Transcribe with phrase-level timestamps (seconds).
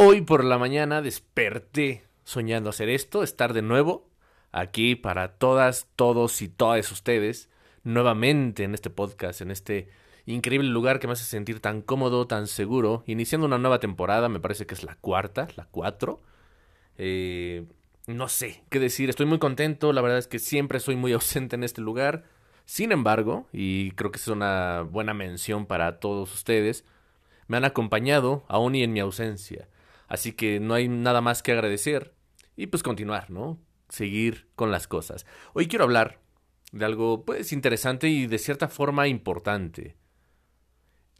[0.00, 4.08] Hoy por la mañana desperté soñando hacer esto, estar de nuevo
[4.52, 7.50] aquí para todas, todos y todas ustedes,
[7.82, 9.88] nuevamente en este podcast, en este
[10.24, 14.38] increíble lugar que me hace sentir tan cómodo, tan seguro, iniciando una nueva temporada, me
[14.38, 16.22] parece que es la cuarta, la cuatro.
[16.96, 17.66] Eh,
[18.06, 21.56] no sé qué decir, estoy muy contento, la verdad es que siempre soy muy ausente
[21.56, 22.22] en este lugar.
[22.66, 26.84] Sin embargo, y creo que es una buena mención para todos ustedes,
[27.48, 29.66] me han acompañado aún y en mi ausencia.
[30.08, 32.14] Así que no hay nada más que agradecer
[32.56, 33.58] y pues continuar, ¿no?
[33.88, 35.26] Seguir con las cosas.
[35.52, 36.18] Hoy quiero hablar
[36.72, 39.96] de algo pues interesante y de cierta forma importante.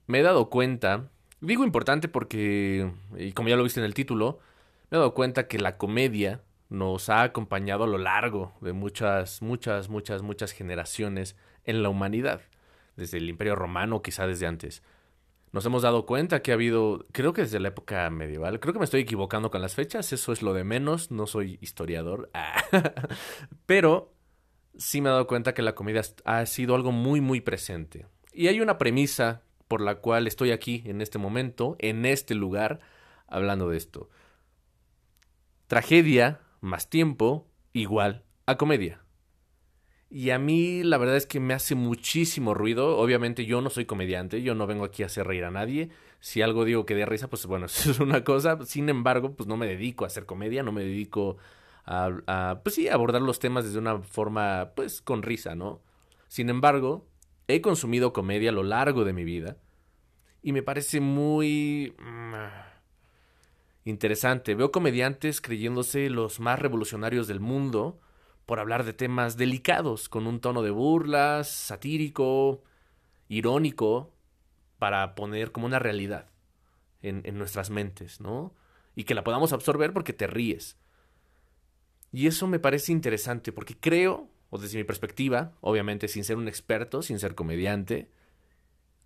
[0.06, 4.40] Me he dado cuenta, digo importante porque, y como ya lo viste en el título,
[4.90, 9.42] me he dado cuenta que la comedia nos ha acompañado a lo largo de muchas,
[9.42, 12.40] muchas, muchas, muchas generaciones en la humanidad,
[12.96, 14.82] desde el Imperio Romano, quizá desde antes.
[15.52, 18.78] Nos hemos dado cuenta que ha habido, creo que desde la época medieval, creo que
[18.78, 22.30] me estoy equivocando con las fechas, eso es lo de menos, no soy historiador,
[23.66, 24.12] pero
[24.76, 28.06] sí me he dado cuenta que la comedia ha sido algo muy, muy presente.
[28.32, 32.80] Y hay una premisa por la cual estoy aquí en este momento, en este lugar,
[33.26, 34.08] hablando de esto.
[35.66, 39.02] Tragedia más tiempo igual a comedia.
[40.10, 42.96] Y a mí la verdad es que me hace muchísimo ruido.
[42.96, 45.90] Obviamente yo no soy comediante, yo no vengo aquí a hacer reír a nadie.
[46.20, 48.58] Si algo digo que dé risa, pues bueno, eso es una cosa.
[48.64, 51.36] Sin embargo, pues no me dedico a hacer comedia, no me dedico
[51.84, 55.82] a, pues sí, abordar los temas desde una forma, pues con risa, ¿no?
[56.28, 57.06] Sin embargo,
[57.46, 59.56] he consumido comedia a lo largo de mi vida
[60.42, 61.94] y me parece muy...
[61.98, 62.34] Mm,
[63.84, 64.54] interesante.
[64.54, 68.00] Veo comediantes creyéndose los más revolucionarios del mundo
[68.48, 72.64] por hablar de temas delicados, con un tono de burlas, satírico,
[73.28, 74.10] irónico,
[74.78, 76.30] para poner como una realidad
[77.02, 78.54] en, nuestras mentes, ¿no?
[78.96, 80.78] Y que la podamos absorber porque te ríes.
[82.10, 86.48] Y eso me parece interesante porque creo, o desde mi perspectiva, obviamente sin ser un
[86.48, 88.10] experto, sin ser comediante,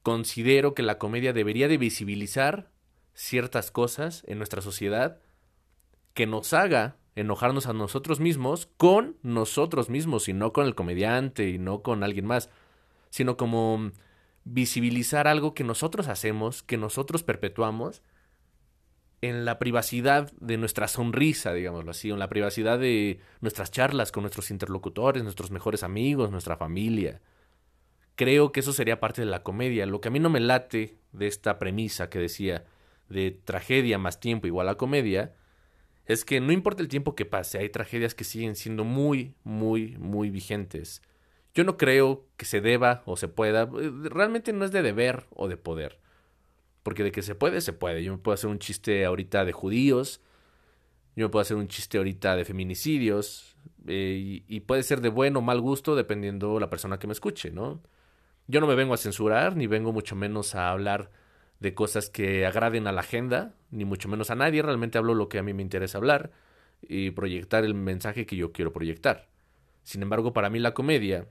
[0.04, 2.70] considero que la comedia debería de visibilizar
[3.12, 5.18] ciertas cosas en nuestra sociedad
[6.14, 11.48] que nos haga enojarnos a nosotros mismos con nosotros mismos y no con el comediante
[11.48, 12.50] y no con alguien más,
[13.10, 13.92] sino como
[14.44, 18.02] visibilizar algo que nosotros hacemos, que nosotros perpetuamos
[19.20, 24.22] en la privacidad de nuestra sonrisa, digámoslo así, en la privacidad de nuestras charlas con
[24.22, 27.20] nuestros interlocutores, nuestros mejores amigos, nuestra familia.
[28.16, 29.86] Creo que eso sería parte de la comedia.
[29.86, 32.64] Lo que a mí no me late de esta premisa que decía,
[33.08, 35.34] de tragedia más tiempo igual a comedia,
[36.06, 39.96] es que no importa el tiempo que pase, hay tragedias que siguen siendo muy, muy,
[39.98, 41.02] muy vigentes.
[41.54, 43.68] Yo no creo que se deba o se pueda,
[44.04, 46.00] realmente no es de deber o de poder.
[46.82, 48.02] Porque de que se puede, se puede.
[48.02, 50.20] Yo me puedo hacer un chiste ahorita de judíos,
[51.14, 55.08] yo me puedo hacer un chiste ahorita de feminicidios, eh, y, y, puede ser de
[55.08, 57.82] buen o mal gusto dependiendo la persona que me escuche, ¿no?
[58.48, 61.10] Yo no me vengo a censurar, ni vengo mucho menos a hablar
[61.62, 65.28] de cosas que agraden a la agenda, ni mucho menos a nadie, realmente hablo lo
[65.28, 66.32] que a mí me interesa hablar
[66.82, 69.28] y proyectar el mensaje que yo quiero proyectar.
[69.84, 71.28] Sin embargo, para mí la comedia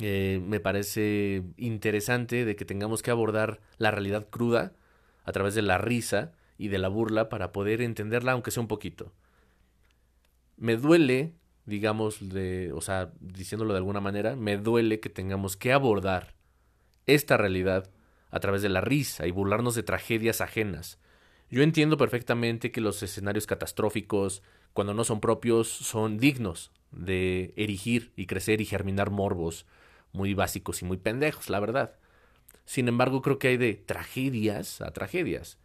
[0.00, 4.72] eh, me parece interesante de que tengamos que abordar la realidad cruda
[5.24, 8.68] a través de la risa y de la burla para poder entenderla aunque sea un
[8.68, 9.12] poquito.
[10.56, 11.34] Me duele,
[11.66, 16.34] digamos, de, o sea, diciéndolo de alguna manera, me duele que tengamos que abordar
[17.04, 17.90] esta realidad
[18.32, 20.98] a través de la risa y burlarnos de tragedias ajenas.
[21.50, 28.10] Yo entiendo perfectamente que los escenarios catastróficos, cuando no son propios, son dignos de erigir
[28.16, 29.66] y crecer y germinar morbos
[30.12, 31.94] muy básicos y muy pendejos, la verdad.
[32.64, 35.58] Sin embargo, creo que hay de tragedias a tragedias.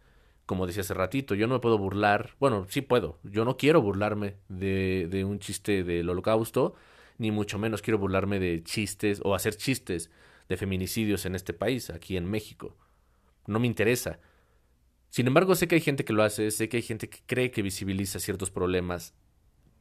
[0.44, 3.80] Como decía hace ratito, yo no me puedo burlar, bueno, sí puedo, yo no quiero
[3.82, 6.74] burlarme de, de un chiste del holocausto,
[7.18, 10.10] ni mucho menos quiero burlarme de chistes o hacer chistes
[10.48, 12.76] de feminicidios en este país, aquí en México.
[13.46, 14.20] No me interesa.
[15.10, 17.50] Sin embargo, sé que hay gente que lo hace, sé que hay gente que cree
[17.50, 19.14] que visibiliza ciertos problemas.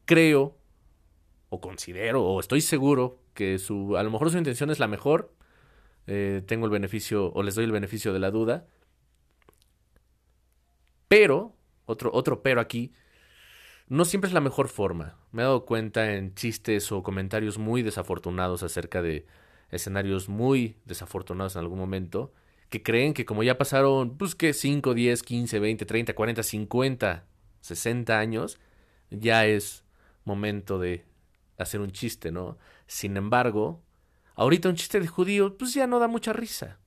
[0.05, 0.57] Creo,
[1.49, 5.33] o considero, o estoy seguro que su, a lo mejor su intención es la mejor.
[6.07, 8.67] Eh, tengo el beneficio, o les doy el beneficio de la duda.
[11.07, 11.55] Pero,
[11.85, 12.93] otro, otro pero aquí,
[13.87, 15.17] no siempre es la mejor forma.
[15.31, 19.25] Me he dado cuenta en chistes o comentarios muy desafortunados acerca de
[19.71, 22.33] escenarios muy desafortunados en algún momento,
[22.69, 27.25] que creen que como ya pasaron, pues que 5, 10, 15, 20, 30, 40, 50,
[27.61, 28.59] 60 años,
[29.09, 29.83] ya es
[30.25, 31.05] momento de
[31.57, 32.57] hacer un chiste, ¿no?
[32.87, 33.81] Sin embargo,
[34.35, 36.79] ahorita un chiste de judío, pues ya no da mucha risa.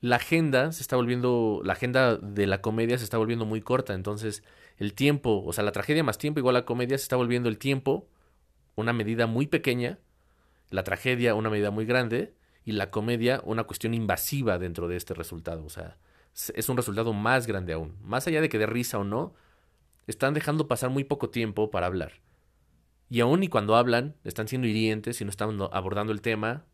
[0.00, 3.94] la agenda se está volviendo, la agenda de la comedia se está volviendo muy corta,
[3.94, 4.42] entonces
[4.78, 7.48] el tiempo, o sea, la tragedia más tiempo igual a la comedia se está volviendo
[7.48, 8.08] el tiempo
[8.76, 9.98] una medida muy pequeña,
[10.70, 12.34] la tragedia una medida muy grande
[12.64, 15.96] y la comedia una cuestión invasiva dentro de este resultado, o sea,
[16.54, 19.34] es un resultado más grande aún, más allá de que dé risa o no,
[20.06, 22.12] están dejando pasar muy poco tiempo para hablar.
[23.08, 26.64] Y aún y cuando hablan, están siendo hirientes y no están abordando el tema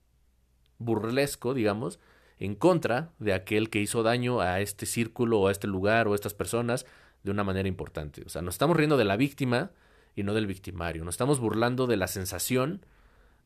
[0.79, 2.01] burlesco, digamos,
[2.39, 6.13] en contra de aquel que hizo daño a este círculo o a este lugar o
[6.13, 6.87] a estas personas
[7.23, 8.23] de una manera importante.
[8.27, 9.71] O sea, nos estamos riendo de la víctima
[10.17, 11.05] y no del victimario.
[11.05, 12.85] Nos estamos burlando de la sensación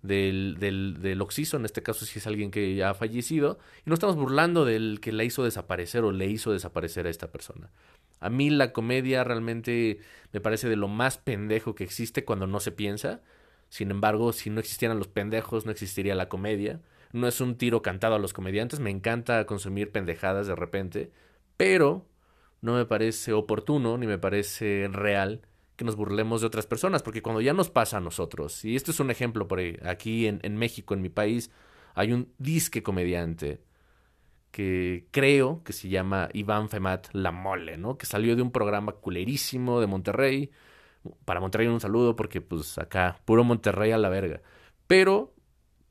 [0.06, 3.90] del, del, del oxiso, en este caso si es alguien que ya ha fallecido, y
[3.90, 7.70] no estamos burlando del que la hizo desaparecer o le hizo desaparecer a esta persona.
[8.20, 10.00] A mí la comedia realmente
[10.32, 13.20] me parece de lo más pendejo que existe cuando no se piensa.
[13.68, 16.80] Sin embargo, si no existieran los pendejos, no existiría la comedia.
[17.12, 21.12] No es un tiro cantado a los comediantes, me encanta consumir pendejadas de repente,
[21.56, 22.06] pero
[22.60, 25.42] no me parece oportuno ni me parece real
[25.76, 28.90] que nos burlemos de otras personas, porque cuando ya nos pasa a nosotros, y esto
[28.90, 31.50] es un ejemplo por aquí en, en México, en mi país,
[31.94, 33.60] hay un disque comediante
[34.56, 37.98] que creo que se llama Iván Femat La Mole, ¿no?
[37.98, 40.50] Que salió de un programa culerísimo de Monterrey.
[41.26, 44.40] Para Monterrey un saludo porque pues acá, puro Monterrey a la verga.
[44.86, 45.34] Pero,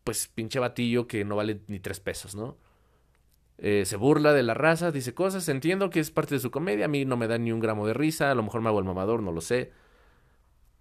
[0.03, 2.57] pues pinche batillo que no vale ni tres pesos, ¿no?
[3.57, 6.85] Eh, se burla de la raza, dice cosas, entiendo que es parte de su comedia,
[6.85, 8.79] a mí no me da ni un gramo de risa, a lo mejor me hago
[8.79, 9.71] el mamador, no lo sé.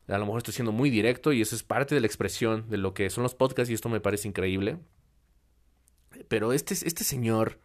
[0.09, 2.77] A lo mejor estoy siendo muy directo y eso es parte de la expresión de
[2.77, 4.79] lo que son los podcasts y esto me parece increíble.
[6.29, 7.59] Pero este, este señor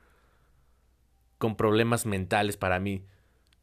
[1.38, 3.04] con problemas mentales para mí.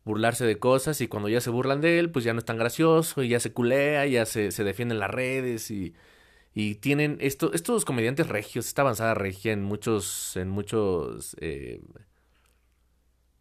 [0.04, 2.58] Burlarse de cosas y cuando ya se burlan de él, pues ya no es tan
[2.58, 5.94] gracioso y ya se culea, ya se, se defiende en las redes y,
[6.58, 11.82] y tienen esto, estos comediantes regios, esta avanzada regia en muchos, en muchos eh,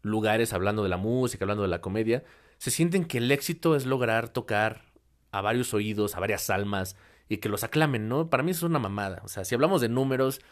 [0.02, 2.24] lugares hablando de la música, hablando de la comedia,
[2.58, 4.82] se sienten que el éxito es lograr tocar
[5.30, 6.94] a varios oídos, a varias almas
[7.26, 8.28] y que los aclamen, ¿no?
[8.28, 9.22] Para mí es una mamada.
[9.24, 10.42] O sea, si hablamos de números,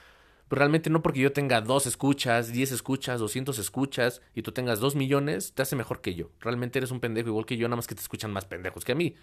[0.49, 4.81] pero realmente no porque yo tenga dos escuchas, diez escuchas, doscientos escuchas y tú tengas
[4.81, 6.31] dos millones, te hace mejor que yo.
[6.41, 8.93] Realmente eres un pendejo igual que yo, nada más que te escuchan más pendejos que
[8.93, 9.17] a mí.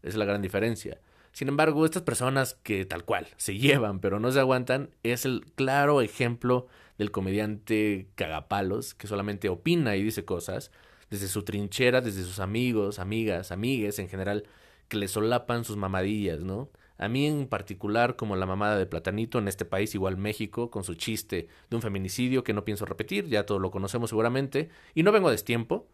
[0.00, 0.98] Esa es la gran diferencia.
[1.32, 5.46] Sin embargo, estas personas que tal cual se llevan pero no se aguantan es el
[5.54, 6.66] claro ejemplo
[6.98, 10.70] del comediante cagapalos que solamente opina y dice cosas
[11.10, 14.44] desde su trinchera, desde sus amigos, amigas, amigues en general
[14.88, 16.70] que le solapan sus mamadillas, ¿no?
[16.98, 20.84] A mí en particular, como la mamada de Platanito en este país, igual México, con
[20.84, 25.02] su chiste de un feminicidio que no pienso repetir, ya todos lo conocemos seguramente, y
[25.02, 25.88] no vengo a destiempo,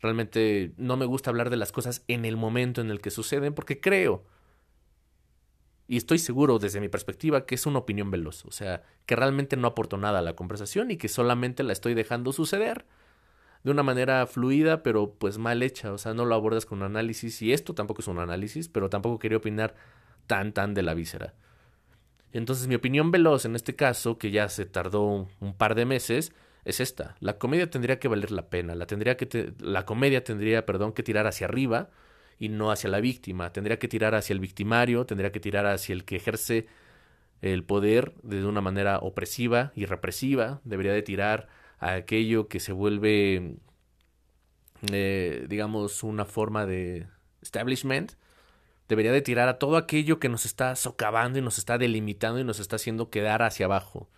[0.00, 3.54] realmente no me gusta hablar de las cosas en el momento en el que suceden,
[3.54, 4.24] porque creo,
[5.92, 9.58] y estoy seguro desde mi perspectiva, que es una opinión veloz, o sea, que realmente
[9.58, 12.86] no aporto nada a la conversación y que solamente la estoy dejando suceder
[13.62, 16.84] de una manera fluida, pero pues mal hecha, o sea, no lo abordas con un
[16.84, 19.74] análisis, y esto tampoco es un análisis, pero tampoco quería opinar
[20.26, 21.34] tan tan de la víscera.
[22.32, 26.32] Entonces mi opinión veloz en este caso, que ya se tardó un, par de meses,
[26.64, 27.16] es esta.
[27.20, 31.02] La comedia tendría que valer la pena, la, tendría que la comedia tendría, perdón, que
[31.02, 31.90] tirar hacia arriba
[32.42, 35.92] y no hacia la víctima, tendría que tirar hacia el victimario, tendría que tirar hacia
[35.92, 36.66] el que ejerce
[37.40, 41.46] el poder de una manera opresiva y represiva, debería de tirar
[41.78, 43.58] a aquello que se vuelve,
[44.90, 47.06] eh, digamos, una forma de
[47.42, 48.14] establishment,
[48.88, 52.44] debería de tirar a todo aquello que nos está socavando y nos está delimitando y
[52.44, 54.10] nos está haciendo quedar hacia abajo.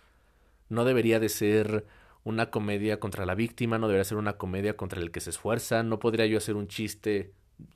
[0.67, 1.85] No debería de ser
[2.23, 5.83] una comedia contra la víctima, no debería ser una comedia contra el que se esfuerza,
[5.83, 7.31] no podría yo hacer un chiste,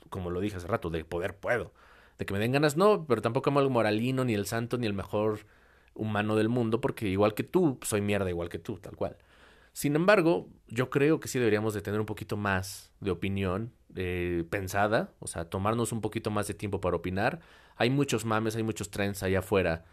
[0.10, 1.74] como lo dije hace rato, de poder puedo.
[2.18, 4.88] De que me den ganas, no, pero tampoco amo el moralino, ni el santo, ni
[4.88, 5.46] el mejor
[5.94, 9.18] humano del mundo, porque igual que tú, soy mierda igual que tú, tal cual.
[9.74, 14.44] Sin embargo, yo creo que sí deberíamos de tener un poquito más de opinión eh,
[14.50, 17.40] pensada, o sea, tomarnos un poquito más de tiempo para opinar.
[17.76, 19.86] Hay muchos mames, hay muchos trends allá afuera,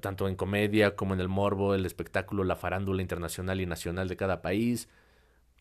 [0.00, 4.16] tanto en comedia como en el morbo, el espectáculo, la farándula internacional y nacional de
[4.16, 4.88] cada país,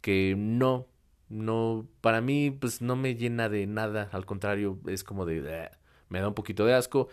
[0.01, 0.87] que no,
[1.29, 5.69] no, para mí, pues no me llena de nada, al contrario, es como de,
[6.09, 7.09] me da un poquito de asco.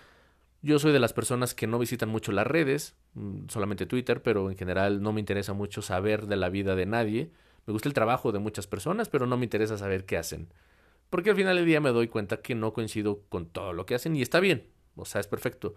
[0.62, 4.50] Yo soy de las personas que no visitan mucho las redes, mm, solamente Twitter, pero
[4.50, 7.30] en general no me interesa mucho saber de la vida de nadie.
[7.66, 10.48] Me gusta el trabajo de muchas personas, pero no me interesa saber qué hacen.
[11.08, 13.94] Porque al final del día me doy cuenta que no coincido con todo lo que
[13.94, 15.74] hacen y está bien, o sea, es perfecto.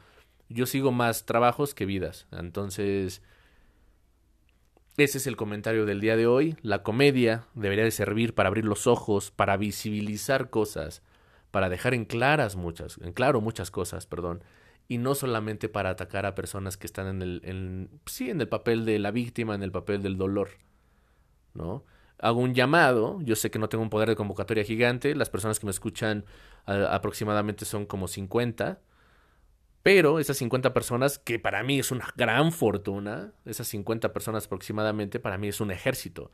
[0.50, 2.28] Yo sigo más trabajos que vidas.
[2.32, 3.22] Entonces,
[4.98, 6.56] ese es el comentario del día de hoy.
[6.62, 11.02] La comedia debería de servir para abrir los ojos, para visibilizar cosas,
[11.52, 14.44] para dejar en claras muchas, en claro muchas cosas, perdón,
[14.88, 18.48] y no solamente para atacar a personas que están en el, en, sí, en el
[18.48, 20.50] papel de la víctima, en el papel del dolor,
[21.54, 21.84] ¿no?
[22.20, 25.60] Hago un llamado, yo sé que no tengo un poder de convocatoria gigante, las personas
[25.60, 26.26] que me escuchan
[26.66, 28.80] aproximadamente son como 50,
[29.84, 35.20] pero esas 50 personas, que para mí es una gran fortuna, esas 50 personas aproximadamente,
[35.20, 36.32] para mí es un ejército.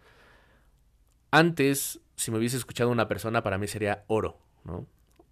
[1.32, 4.88] Antes, si me hubiese escuchado una persona, para mí sería oro, ¿no?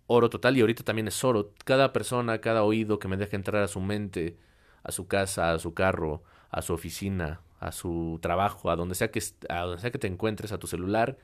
[0.08, 1.54] oro total y ahorita también es oro.
[1.66, 4.38] Cada persona, cada oído que me deja entrar a su mente,
[4.84, 9.12] a su casa, a su carro, a su oficina, a su trabajo, a donde sea
[9.12, 11.18] que, a donde sea que te encuentres, a tu celular,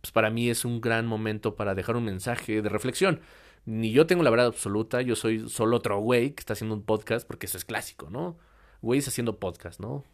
[0.00, 3.20] pues para mí es un gran momento para dejar un mensaje de reflexión.
[3.68, 6.82] Ni yo tengo la verdad absoluta, yo soy solo otro güey que está haciendo un
[6.82, 8.38] podcast, porque eso es clásico, ¿no?
[8.80, 10.04] Güeyes haciendo podcast, ¿no?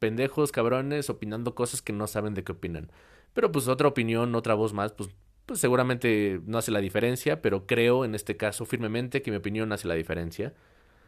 [0.00, 2.90] Pendejos, cabrones, opinando cosas que no saben de qué opinan.
[3.32, 5.10] Pero pues otra opinión, otra voz más, pues
[5.46, 9.72] pues seguramente no hace la diferencia, pero creo en este caso firmemente que mi opinión
[9.72, 10.54] hace la diferencia.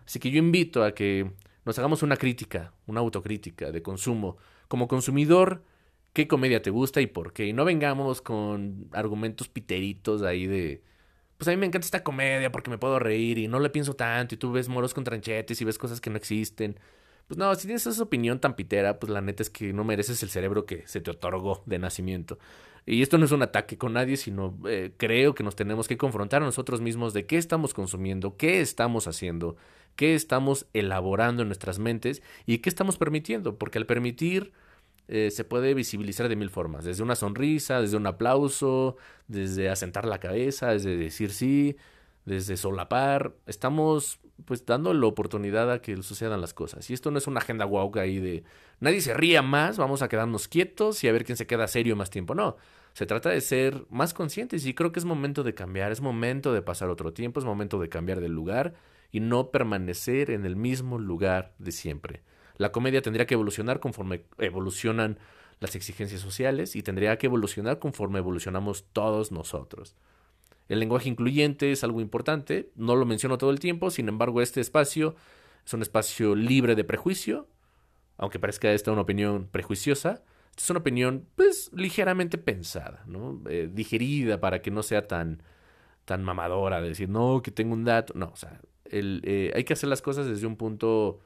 [0.04, 1.32] Así que yo invito a que
[1.64, 4.36] nos hagamos una crítica, una autocrítica de consumo.
[4.68, 5.64] Como consumidor,
[6.12, 7.46] ¿qué comedia te gusta y por qué?
[7.46, 10.82] Y no vengamos con argumentos piteritos ahí de...
[11.38, 13.95] Pues a mí me encanta esta comedia porque me puedo reír y no le pienso
[13.95, 16.78] tanto y tú ves moros con tranchetes y ves cosas que no existen.
[17.28, 20.23] Pues no, si tienes esa opinión tan pitera, pues la neta es que no mereces
[20.23, 22.38] el cerebro que se te otorgó de nacimiento.
[22.87, 25.97] Y esto no es un ataque con nadie, sino eh, creo que nos tenemos que
[25.97, 29.57] confrontar a nosotros mismos de qué estamos consumiendo, qué estamos haciendo,
[29.97, 34.52] qué estamos elaborando en nuestras mentes y qué estamos permitiendo, porque al permitir
[35.08, 38.96] eh, se puede visibilizar de mil formas, desde una sonrisa, desde un aplauso,
[39.28, 41.76] desde asentar la cabeza, desde decir sí,
[42.25, 46.90] desde solapar, estamos pues dando la oportunidad a que sucedan las cosas.
[46.90, 48.44] Y esto no es una agenda guauca ahí de
[48.80, 51.96] nadie se ría más, vamos a quedarnos quietos y a ver quién se queda serio
[51.96, 52.34] más tiempo.
[52.34, 52.56] No,
[52.92, 56.52] se trata de ser más conscientes y creo que es momento de cambiar, es momento
[56.52, 58.75] de pasar otro tiempo, es momento de cambiar de lugar
[59.12, 62.22] y no permanecer en el mismo lugar de siempre.
[62.56, 65.18] La comedia tendría que evolucionar conforme evolucionan
[65.60, 69.96] las exigencias sociales y tendría que evolucionar conforme evolucionamos todos nosotros.
[70.68, 74.60] El lenguaje incluyente es algo importante, no lo menciono todo el tiempo, sin embargo este
[74.60, 75.14] espacio
[75.64, 77.48] es un espacio libre de prejuicio,
[78.18, 80.22] aunque parezca esta una opinión prejuiciosa,
[80.56, 83.42] es una opinión pues ligeramente pensada, ¿no?
[83.48, 85.42] Eh, digerida para que no sea tan,
[86.04, 88.60] tan mamadora de decir, no, que tengo un dato, no, o sea,
[88.90, 91.20] eh, hay que hacer las cosas desde un punto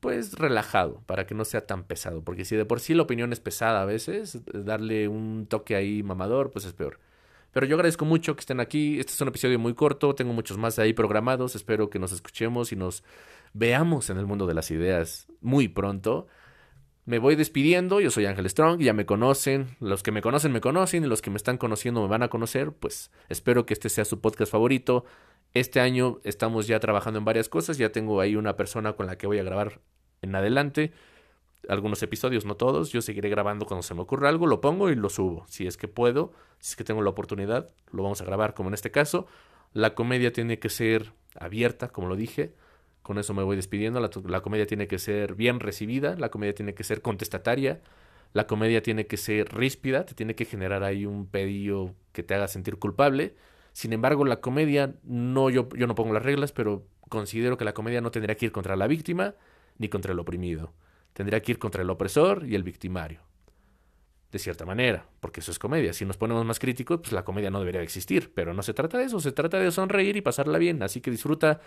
[0.00, 3.32] pues relajado, para que no sea tan pesado, porque si de por sí la opinión
[3.32, 7.00] es pesada a veces, darle un toque ahí mamador, pues es peor.
[7.56, 9.00] Pero yo agradezco mucho que estén aquí.
[9.00, 11.56] Este es un episodio muy corto, tengo muchos más ahí programados.
[11.56, 13.02] Espero que nos escuchemos y nos
[13.54, 16.26] veamos en el mundo de las ideas muy pronto.
[17.06, 20.60] Me voy despidiendo, yo soy Ángel Strong, ya me conocen, los que me conocen me
[20.60, 23.88] conocen y los que me están conociendo me van a conocer, pues espero que este
[23.88, 25.06] sea su podcast favorito.
[25.56, 29.16] Este año estamos ya trabajando en varias cosas, ya tengo ahí una persona con la
[29.16, 29.80] que voy a grabar
[30.20, 30.92] en adelante
[31.66, 32.92] algunos episodios, no todos.
[32.92, 35.46] Yo seguiré grabando cuando se me ocurra algo, lo pongo y lo subo.
[35.48, 38.68] Si es que puedo, si es que tengo la oportunidad, lo vamos a grabar como
[38.68, 39.28] en este caso.
[39.72, 42.52] La comedia tiene que ser abierta, como lo dije.
[43.00, 43.98] Con eso me voy despidiendo.
[43.98, 47.80] La, comedia tiene que ser bien recibida, la comedia tiene que ser contestataria,
[48.34, 52.34] la comedia tiene que ser ríspida, te tiene que generar ahí un pedido que te
[52.34, 53.36] haga sentir culpable.
[53.76, 57.74] Sin embargo, la comedia, no yo, yo no pongo las reglas, pero considero que la
[57.74, 59.34] comedia no tendría que ir contra la víctima
[59.78, 60.72] ni contra el oprimido
[61.16, 63.22] tendría que ir contra el opresor y el victimario.
[64.30, 65.94] De cierta manera, porque eso es comedia.
[65.94, 68.34] Si nos ponemos más críticos, pues la comedia no debería existir.
[68.34, 70.82] Pero no se trata de eso, se trata de sonreír y pasarla bien.
[70.82, 71.62] Así que disfruta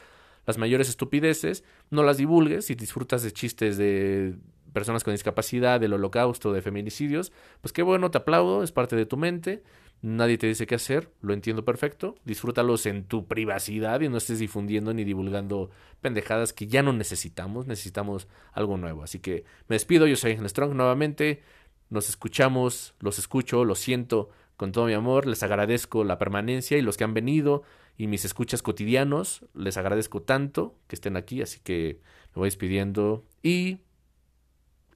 [0.45, 2.65] las mayores estupideces, no las divulgues.
[2.65, 4.35] Si disfrutas de chistes de
[4.73, 9.05] personas con discapacidad, del holocausto, de feminicidios, pues qué bueno, te aplaudo, es parte de
[9.05, 9.63] tu mente.
[10.01, 12.15] Nadie te dice qué hacer, lo entiendo perfecto.
[12.23, 17.67] Disfrútalos en tu privacidad y no estés difundiendo ni divulgando pendejadas que ya no necesitamos.
[17.67, 19.03] Necesitamos algo nuevo.
[19.03, 21.41] Así que me despido, yo soy Ángel Strong nuevamente.
[21.89, 25.25] Nos escuchamos, los escucho, los siento con todo mi amor.
[25.25, 27.63] Les agradezco la permanencia y los que han venido
[27.97, 29.45] y mis escuchas cotidianos.
[29.53, 31.41] Les agradezco tanto que estén aquí.
[31.41, 31.99] Así que
[32.33, 33.79] me voy despidiendo y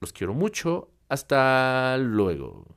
[0.04, 0.90] los quiero mucho.
[1.08, 2.76] Hasta luego.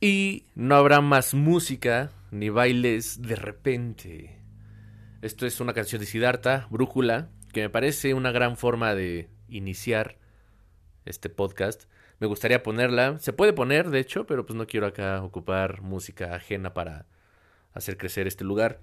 [0.00, 4.42] Y no habrá más música ni bailes de repente.
[5.22, 10.18] Esto es una canción de Siddhartha, Brújula, que me parece una gran forma de iniciar
[11.04, 11.84] este podcast.
[12.18, 16.34] Me gustaría ponerla, se puede poner de hecho, pero pues no quiero acá ocupar música
[16.34, 17.06] ajena para
[17.72, 18.80] hacer crecer este lugar.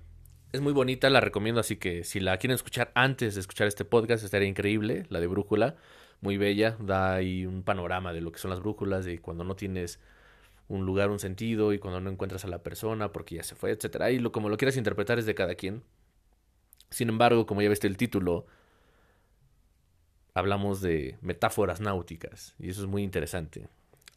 [0.53, 3.85] Es muy bonita, la recomiendo, así que si la quieren escuchar antes de escuchar este
[3.85, 5.77] podcast estaría increíble, la de Brújula,
[6.21, 9.55] muy bella, da ahí un panorama de lo que son las brújulas, de cuando no
[9.55, 9.99] tienes
[10.67, 13.71] un lugar, un sentido, y cuando no encuentras a la persona porque ya se fue,
[13.71, 14.11] etcétera.
[14.11, 15.81] Y lo como lo quieras interpretar es de cada quien.
[16.91, 18.45] Sin embargo, como ya viste el título,
[20.35, 23.69] hablamos de metáforas náuticas, y eso es muy interesante.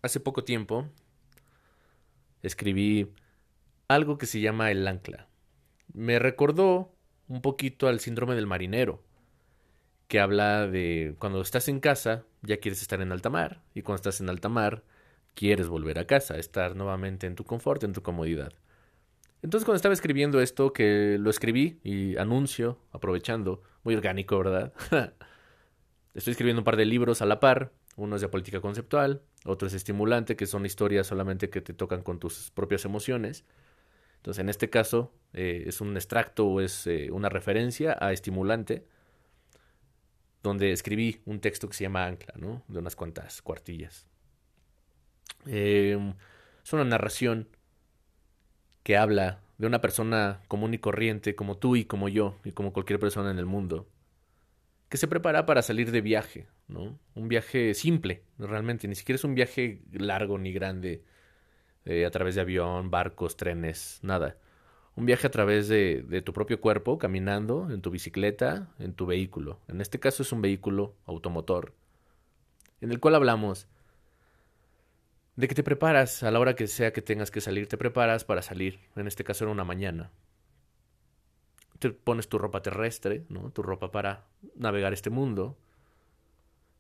[0.03, 0.87] Hace poco tiempo
[2.43, 3.11] escribí
[3.89, 5.29] algo que se llama el ancla.
[5.97, 6.93] Me recordó
[7.27, 9.03] un poquito al síndrome del marinero,
[10.09, 13.97] que habla de cuando estás en casa ya quieres estar en alta mar, y cuando
[13.97, 14.85] estás en alta mar
[15.33, 18.53] quieres volver a casa, estar nuevamente en tu confort, en tu comodidad.
[19.41, 24.75] Entonces cuando estaba escribiendo esto, que lo escribí y anuncio, aprovechando, muy orgánico, ¿verdad?
[26.15, 29.67] Estoy escribiendo un par de libros a la par, uno es de política conceptual, otro
[29.67, 33.47] es estimulante, que son historias solamente que te tocan con tus propias emociones.
[34.27, 38.85] Entonces en este caso eh, es un extracto o es eh, una referencia a estimulante,
[40.43, 42.65] donde escribí un texto que se llama Ancla, ¿no?
[42.67, 44.09] De unas cuantas cuartillas.
[45.47, 46.13] Em,
[46.65, 47.47] es una narración
[48.83, 52.73] que habla de una persona común y corriente como tú y como yo y como
[52.73, 53.87] cualquier persona en el mundo
[54.89, 56.99] que se prepara para salir de viaje, ¿no?
[57.15, 61.05] Un viaje simple, realmente, ni siquiera es un viaje largo ni grande
[61.87, 64.37] eh, a través de avión, barcos, trenes, nada.
[64.95, 69.07] Un viaje a través de, de tu propio cuerpo, caminando, en tu bicicleta, en tu
[69.07, 69.61] vehículo.
[69.69, 71.75] En este caso es un vehículo automotor,
[72.81, 73.69] en el cual hablamos
[75.37, 78.25] de que te preparas a la hora que sea que tengas que salir, te preparas
[78.25, 78.81] para salir.
[78.97, 80.11] En este caso era una mañana.
[81.79, 83.51] Te pones tu ropa terrestre, ¿no?
[83.51, 84.25] Tu ropa para
[84.55, 85.59] navegar este mundo.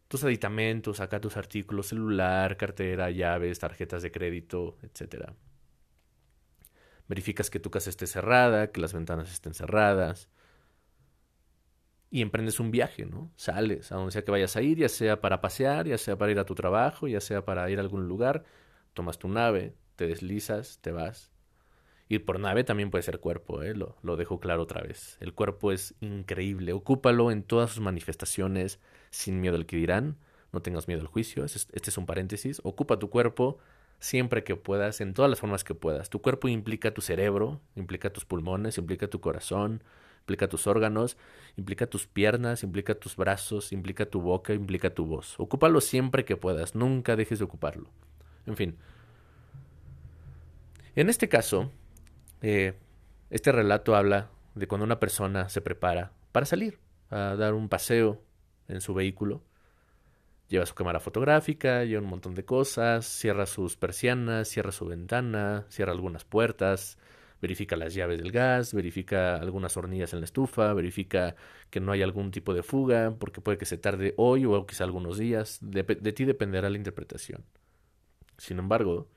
[0.08, 5.32] Tus aditamentos, acá tus artículos, celular, cartera, llaves, tarjetas de crédito, etc.
[7.08, 10.28] Verificas que tu casa esté cerrada, que las ventanas estén cerradas
[12.10, 13.30] y emprendes un viaje, ¿no?
[13.36, 16.32] Sales a donde sea que vayas a ir, ya sea para pasear, ya sea para
[16.32, 18.44] ir a tu trabajo, ya sea para ir a algún lugar,
[18.94, 21.32] tomas tu nave, te deslizas, te vas.
[22.08, 23.74] Ir por nave también puede ser cuerpo, ¿eh?
[23.74, 25.16] lo, lo dejo claro otra vez.
[25.20, 28.78] El cuerpo es increíble, ocúpalo en todas sus manifestaciones,
[29.10, 30.16] sin miedo al que dirán,
[30.52, 33.58] no tengas miedo al juicio, este es un paréntesis, ocupa tu cuerpo
[33.98, 36.10] siempre que puedas, en todas las formas que puedas.
[36.10, 39.82] Tu cuerpo implica tu cerebro, implica tus pulmones, implica tu corazón,
[40.20, 41.16] implica tus órganos,
[41.56, 45.38] implica tus piernas, implica tus brazos, implica tu boca, implica tu voz.
[45.38, 47.90] Ocúpalo siempre que puedas, nunca dejes de ocuparlo.
[48.46, 48.76] En fin.
[50.94, 51.70] En este caso,
[52.42, 52.74] eh,
[53.30, 56.78] este relato habla de cuando una persona se prepara para salir
[57.10, 58.20] a dar un paseo
[58.68, 59.42] en su vehículo.
[60.48, 65.66] Lleva su cámara fotográfica, lleva un montón de cosas, cierra sus persianas, cierra su ventana,
[65.68, 66.98] cierra algunas puertas,
[67.42, 71.34] verifica las llaves del gas, verifica algunas hornillas en la estufa, verifica
[71.70, 74.84] que no hay algún tipo de fuga, porque puede que se tarde hoy o quizá
[74.84, 75.58] algunos días.
[75.60, 77.44] De, ti dependerá la interpretación.
[78.38, 79.08] Sin embargo,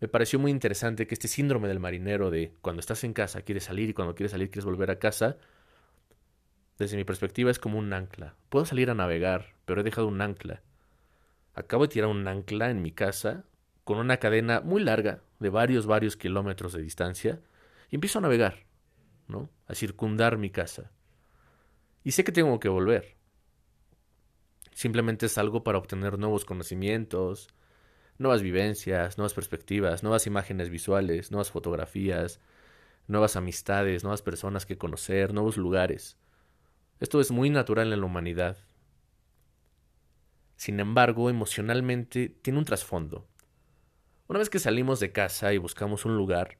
[0.00, 3.64] me pareció muy interesante que este síndrome del marinero de cuando estás en casa quieres
[3.64, 5.36] salir y cuando quieres salir quieres volver a casa,
[6.78, 8.34] desde mi perspectiva es como un ancla.
[8.48, 10.62] Puedo salir a navegar, pero he dejado un ancla.
[11.54, 13.44] Acabo de tirar un ancla en mi casa
[13.84, 17.40] con una cadena muy larga, de varios, varios kilómetros de distancia,
[17.90, 18.66] y empiezo a navegar,
[19.26, 19.50] ¿no?
[19.66, 20.92] A circundar mi casa.
[22.04, 23.16] Y sé que tengo que volver.
[24.72, 27.48] Simplemente es algo para obtener nuevos conocimientos,
[28.18, 32.40] nuevas vivencias, nuevas perspectivas, nuevas imágenes visuales, nuevas fotografías,
[33.08, 36.18] nuevas amistades, nuevas personas que conocer, nuevos lugares.
[37.00, 38.56] Esto es muy natural en la humanidad.
[40.56, 43.28] Sin embargo, emocionalmente tiene un trasfondo.
[44.26, 46.58] Una vez que salimos de casa y buscamos un lugar,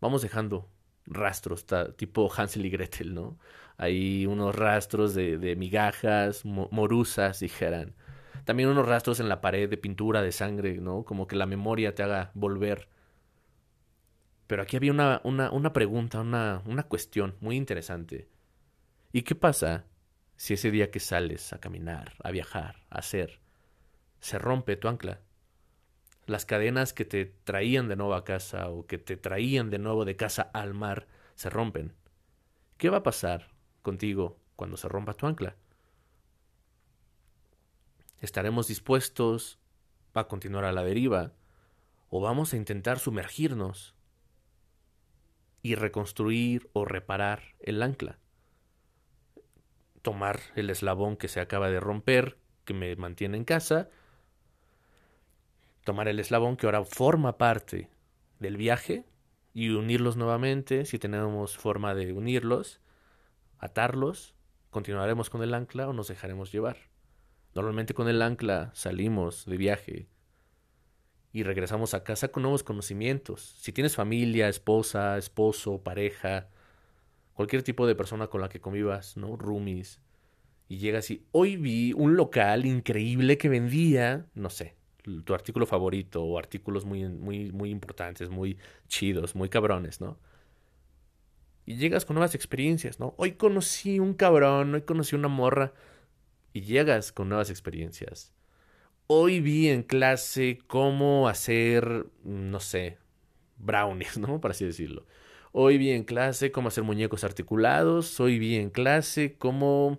[0.00, 0.68] vamos dejando
[1.06, 1.64] rastros,
[1.96, 3.38] tipo Hansel y Gretel, ¿no?
[3.78, 7.94] Hay unos rastros de, migajas, morusas, dijeran.
[8.44, 11.04] También unos rastros en la pared de pintura, de sangre, ¿no?
[11.04, 12.88] Como que la memoria te haga volver.
[14.46, 18.28] Pero aquí había una, una, una pregunta, una, una cuestión muy interesante.
[19.12, 19.86] ¿Y qué pasa
[20.36, 23.40] si ese día que sales a caminar, a viajar, a hacer,
[24.20, 25.20] se rompe tu ancla?
[26.28, 30.04] las cadenas que te traían de nuevo a casa o que te traían de nuevo
[30.04, 31.94] de casa al mar se rompen.
[32.76, 33.48] ¿Qué va a pasar
[33.82, 35.56] contigo cuando se rompa tu ancla?
[38.20, 39.58] ¿Estaremos dispuestos
[40.12, 41.32] a continuar a la deriva
[42.10, 43.94] o vamos a intentar sumergirnos
[45.62, 48.18] y reconstruir o reparar el ancla?
[50.02, 53.88] Tomar el eslabón que se acaba de romper, que me mantiene en casa,
[55.84, 57.90] tomar el eslabón que ahora forma parte
[58.38, 59.04] del viaje
[59.54, 62.80] y unirlos nuevamente, si tenemos forma de unirlos,
[63.58, 64.34] atarlos,
[64.70, 66.76] continuaremos con el ancla o nos dejaremos llevar.
[67.54, 70.08] Normalmente con el ancla salimos de viaje
[71.32, 73.56] y regresamos a casa con nuevos conocimientos.
[73.60, 76.48] Si tienes familia, esposa, esposo, pareja,
[77.38, 79.36] cualquier tipo de persona con la que convivas, ¿no?
[79.36, 80.00] Roomies.
[80.66, 84.74] Y llegas y hoy vi un local increíble que vendía, no sé,
[85.24, 90.18] tu artículo favorito o artículos muy, muy, muy importantes, muy chidos, muy cabrones, ¿no?
[91.64, 93.14] Y llegas con nuevas experiencias, ¿no?
[93.18, 95.72] Hoy conocí un cabrón, hoy conocí una morra.
[96.52, 98.32] Y llegas con nuevas experiencias.
[99.06, 102.98] Hoy vi en clase cómo hacer, no sé,
[103.58, 104.40] brownies, ¿no?
[104.40, 105.06] Por así decirlo.
[105.52, 108.20] Hoy vi en clase cómo hacer muñecos articulados.
[108.20, 109.98] Hoy vi en clase cómo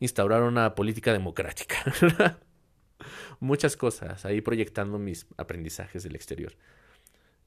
[0.00, 1.76] instaurar una política democrática.
[3.40, 6.54] Muchas cosas ahí proyectando mis aprendizajes del exterior.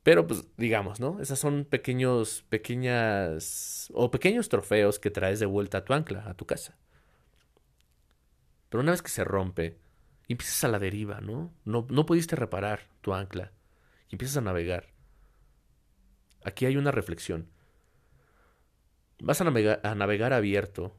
[0.03, 1.19] Pero pues digamos, ¿no?
[1.19, 6.33] Esas son pequeños, pequeñas o pequeños trofeos que traes de vuelta a tu ancla, a
[6.33, 6.77] tu casa.
[8.69, 9.77] Pero una vez que se rompe,
[10.27, 11.53] empiezas a la deriva, ¿no?
[11.65, 13.51] No, no pudiste reparar tu ancla
[14.09, 14.87] y empiezas a navegar.
[16.43, 17.49] Aquí hay una reflexión.
[19.19, 20.97] Vas a navegar, abierto,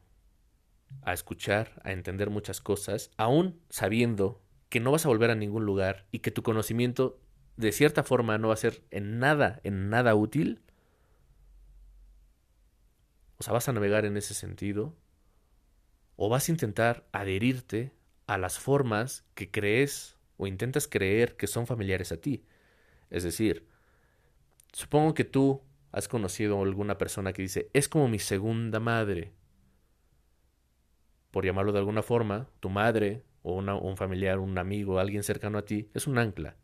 [1.03, 5.67] a escuchar, a entender muchas cosas, aún sabiendo que no vas a volver a ningún
[5.67, 7.21] lugar y que tu conocimiento
[7.57, 10.63] de cierta forma no va a ser en nada, en nada útil.
[13.39, 14.97] O sea, vas a navegar en ese sentido
[16.15, 17.93] o vas a intentar adherirte
[18.29, 22.45] a las formas que crees o intentas creer que son familiares a ti.
[23.11, 23.67] Es decir,
[24.73, 29.33] supongo que tú has conocido a alguna persona que dice, es como mi segunda madre.
[31.31, 35.65] Por llamarlo de alguna forma, tu madre o un familiar, un amigo, alguien cercano a
[35.65, 36.57] ti, es un ancla.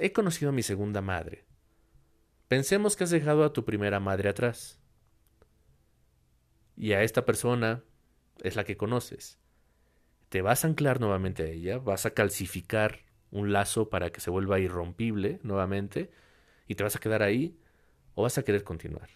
[0.00, 1.44] he conocido a mi segunda madre.
[2.48, 4.78] Pensemos que has dejado a tu primera madre atrás.
[6.76, 7.82] Y a esta persona
[8.42, 9.38] es la que conoces.
[10.28, 14.30] Te vas a anclar nuevamente a ella, vas a calcificar un lazo para que se
[14.30, 16.10] vuelva irrompible nuevamente
[16.66, 17.58] y te vas a quedar ahí
[18.14, 19.08] o vas a querer continuar.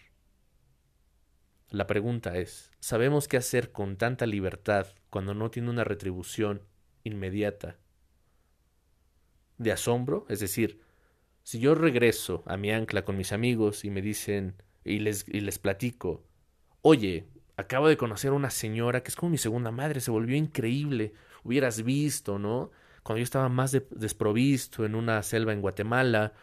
[1.69, 6.61] La pregunta es, ¿sabemos qué hacer con tanta libertad cuando no tiene una retribución
[7.03, 7.77] inmediata
[9.57, 10.25] de asombro?
[10.29, 10.81] Es decir,
[11.43, 15.41] si yo regreso a mi ancla con mis amigos y me dicen y les, y
[15.41, 16.23] les platico,
[16.81, 20.37] oye, acabo de conocer a una señora que es como mi segunda madre, se volvió
[20.37, 21.13] increíble.
[21.43, 22.71] Hubieras visto, ¿no?
[23.03, 26.33] Cuando yo estaba más desprovisto en una selva en Guatemala,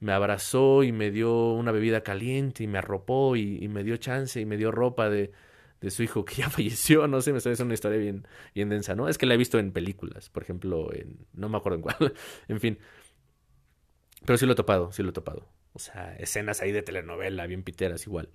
[0.00, 4.40] me abrazó y me dio una bebida caliente y me arropó y, me dio chance
[4.40, 5.32] y me dio ropa de,
[5.80, 8.94] de, su hijo que ya falleció, no sé, me está una historia bien, bien densa,
[8.94, 9.08] ¿no?
[9.08, 12.14] Es que la he visto en películas, por ejemplo, en, no me acuerdo en cuál,
[12.48, 12.78] en fin.
[14.26, 15.48] Pero sí lo he topado, sí lo he topado.
[15.72, 18.30] O sea, escenas ahí de telenovela, bien piteras igual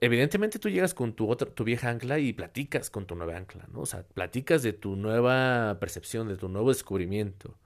[0.00, 3.66] evidentemente tú llegas con tu otra, tu vieja ancla y platicas con tu nueva ancla,
[3.72, 3.80] ¿no?
[3.80, 7.56] O sea, platicas de tu nueva percepción, de tu nuevo descubrimiento.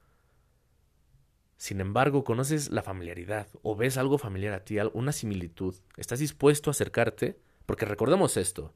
[1.56, 5.74] Sin embargo, conoces la familiaridad o ves algo familiar a ti, una similitud.
[5.96, 8.72] Estás dispuesto a acercarte, porque recordemos esto.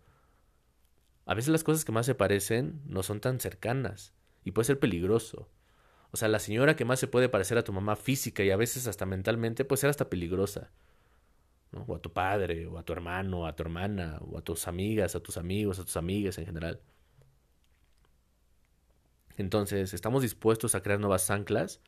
[1.26, 4.14] A veces las cosas que más se parecen no son tan cercanas
[4.44, 5.48] y puede ser peligroso.
[6.10, 8.56] O sea, la señora que más se puede parecer a tu mamá física y a
[8.56, 10.70] veces hasta mentalmente puede ser hasta peligrosa
[11.72, 15.14] o a tu padre, o a tu hermano, a tu hermana, o a tus amigas,
[15.14, 16.80] a tus amigos, a tus amigas en general.
[19.36, 21.80] Entonces, ¿estamos dispuestos a crear nuevas anclas?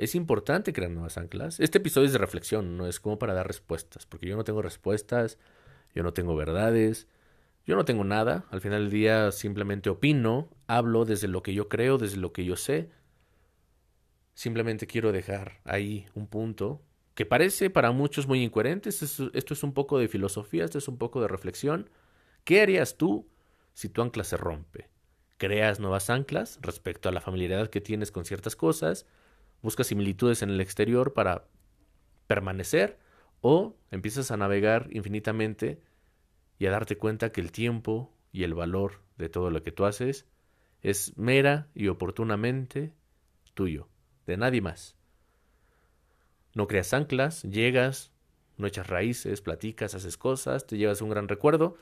[0.00, 1.60] Es importante crear nuevas anclas.
[1.60, 4.62] Este episodio es de reflexión, no es como para dar respuestas, porque yo no tengo
[4.62, 5.36] respuestas,
[5.94, 7.06] yo no tengo verdades,
[7.66, 8.46] yo no tengo nada.
[8.50, 12.46] Al final del día simplemente opino, hablo desde lo que yo creo, desde lo que
[12.46, 12.88] yo sé.
[14.32, 16.80] Simplemente quiero dejar ahí un punto
[17.14, 18.88] que parece para muchos muy incoherente.
[18.88, 19.04] Esto
[19.52, 21.90] es, un poco de filosofía, esto es un poco de reflexión.
[22.44, 23.28] ¿Qué harías tú
[23.74, 24.88] si tu ancla se rompe?
[25.36, 29.04] ¿Creas nuevas anclas respecto a la familiaridad que tienes con ciertas cosas?
[29.62, 31.46] ¿Buscas similitudes en el exterior para
[32.26, 32.98] permanecer?
[33.40, 35.80] ¿O empiezas a navegar infinitamente
[36.58, 39.84] y a darte cuenta que el tiempo y el valor de todo lo que tú
[39.84, 40.26] haces
[40.82, 42.92] es mera y oportunamente
[43.54, 43.88] tuyo,
[44.26, 44.96] de nadie más?
[46.54, 48.12] No creas anclas, llegas,
[48.56, 51.76] no echas raíces, platicas, haces cosas, te llevas un gran recuerdo.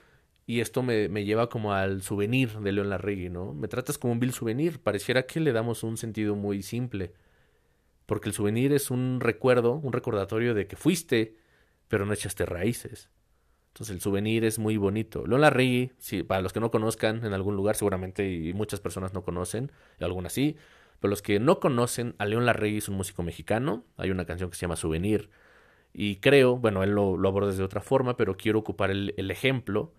[0.47, 3.53] Y esto me, me lleva como al souvenir de León Larregui, ¿no?
[3.53, 4.81] Me tratas como un vil souvenir.
[4.81, 7.12] Pareciera que le damos un sentido muy simple.
[8.09, 11.37] Porque el souvenir es un recuerdo, un recordatorio de que fuiste,
[11.88, 13.11] pero no echaste raíces.
[13.66, 15.27] Entonces el souvenir es muy bonito.
[15.27, 19.12] León Larregui, si, para los que no conozcan en algún lugar, seguramente y muchas personas
[19.12, 20.57] no conocen, algunas sí,
[21.01, 23.85] pero los que no conocen, a León Larregui es un músico mexicano.
[23.99, 25.29] Hay una canción que se llama Souvenir.
[25.92, 29.92] Y creo, bueno, él lo, lo aborda de otra forma, pero quiero ocupar el, ejemplo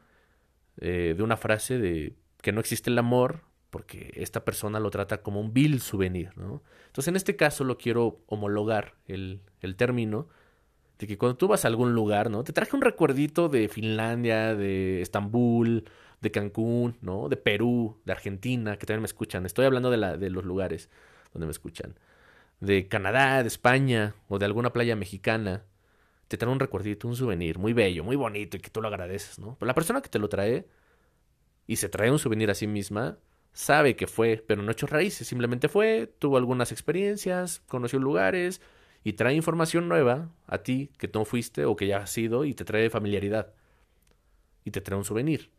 [0.78, 5.22] eh, de una frase de que no existe el amor, porque esta persona lo trata
[5.22, 6.64] como un vil souvenir, ¿no?
[6.88, 10.28] Entonces, en este caso lo quiero homologar el, el término
[10.98, 12.44] de que cuando tú vas a algún lugar, ¿no?
[12.44, 15.86] Te traje un recuerdito de Finlandia, de Estambul,
[16.22, 17.30] de Cancún, ¿no?
[17.30, 19.46] De Perú, de Argentina, que también me escuchan.
[19.46, 20.90] Estoy hablando de, la, de los lugares
[21.34, 21.98] donde me escuchan.
[22.60, 25.64] De Canadá, de España o de alguna playa mexicana.
[26.28, 29.40] Te trae un recuerdito, un souvenir muy bello, muy bonito y que tú lo agradeces,
[29.40, 29.56] ¿no?
[29.58, 30.68] Pero la persona que te lo trae
[31.66, 33.18] y se trae un souvenir a sí misma,
[33.54, 35.28] sabe que fue, pero no hecho raíces.
[35.28, 38.62] Simplemente fue, tuvo algunas experiencias, conoció lugares,
[39.04, 42.54] y trae información nueva a ti que no fuiste o que ya has sido y
[42.54, 43.54] te trae familiaridad.
[44.66, 45.52] Y te trae un souvenir.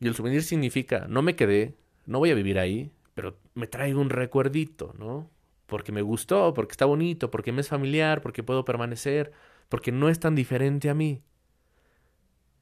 [0.00, 4.00] Y el souvenir significa, no me quedé, no voy a vivir ahí, pero me traigo
[4.00, 5.30] un recuerdito, ¿no?
[5.66, 9.32] Porque me gustó, porque está bonito, porque me es familiar, porque puedo permanecer,
[9.68, 11.22] porque no es tan diferente a mí.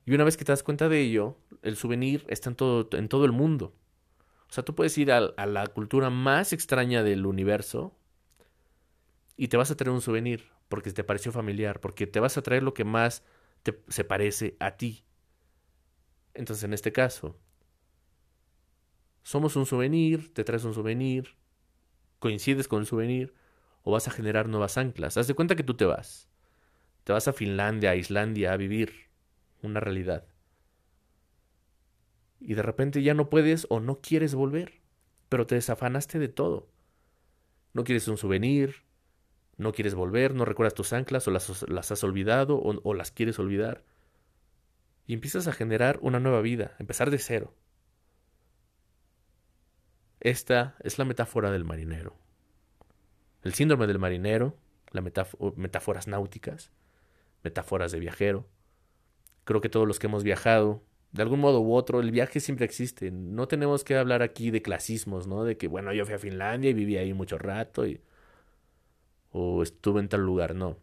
[0.05, 3.09] Y una vez que te das cuenta de ello, el souvenir está en todo, en
[3.09, 3.75] todo el mundo.
[4.49, 7.97] O sea, tú puedes ir a, la cultura más extraña del universo,
[9.37, 12.43] y te vas a traer un souvenir porque te pareció familiar, porque te vas a
[12.43, 13.23] traer lo que más
[13.63, 15.05] te, se parece a ti.
[16.35, 17.39] Entonces, en este caso,
[19.23, 21.37] somos un souvenir, te traes un souvenir,
[22.19, 23.35] coincides con el souvenir
[23.83, 25.17] o vas a generar nuevas anclas.
[25.17, 26.29] Haz de cuenta que tú te vas.
[27.05, 29.12] Te vas a Finlandia, a Islandia a vivir
[29.63, 30.27] una realidad.
[32.41, 34.81] Y de repente ya no puedes o no quieres volver,
[35.29, 36.69] pero te desafanaste de todo.
[37.73, 38.83] No quieres un souvenir,
[39.57, 43.13] no quieres volver, no recuerdas tus anclas o las, las has olvidado o, o las
[43.13, 43.85] quieres olvidar.
[45.07, 47.55] Y empiezas a generar una nueva vida, empezar de cero.
[50.21, 52.17] Esta es la metáfora del marinero.
[53.43, 54.57] El síndrome del marinero,
[54.93, 55.05] las
[55.57, 56.71] metáforas náuticas,
[57.43, 58.47] metáforas de viajero.
[59.45, 62.65] Creo que todos los que hemos viajado, de algún modo u otro, el viaje siempre
[62.65, 63.11] existe.
[63.11, 65.45] No tenemos que hablar aquí de clasismos, ¿no?
[65.45, 68.01] De que, bueno, yo fui a Finlandia y viví ahí mucho rato y
[69.33, 70.79] o estuve en tal lugar, no.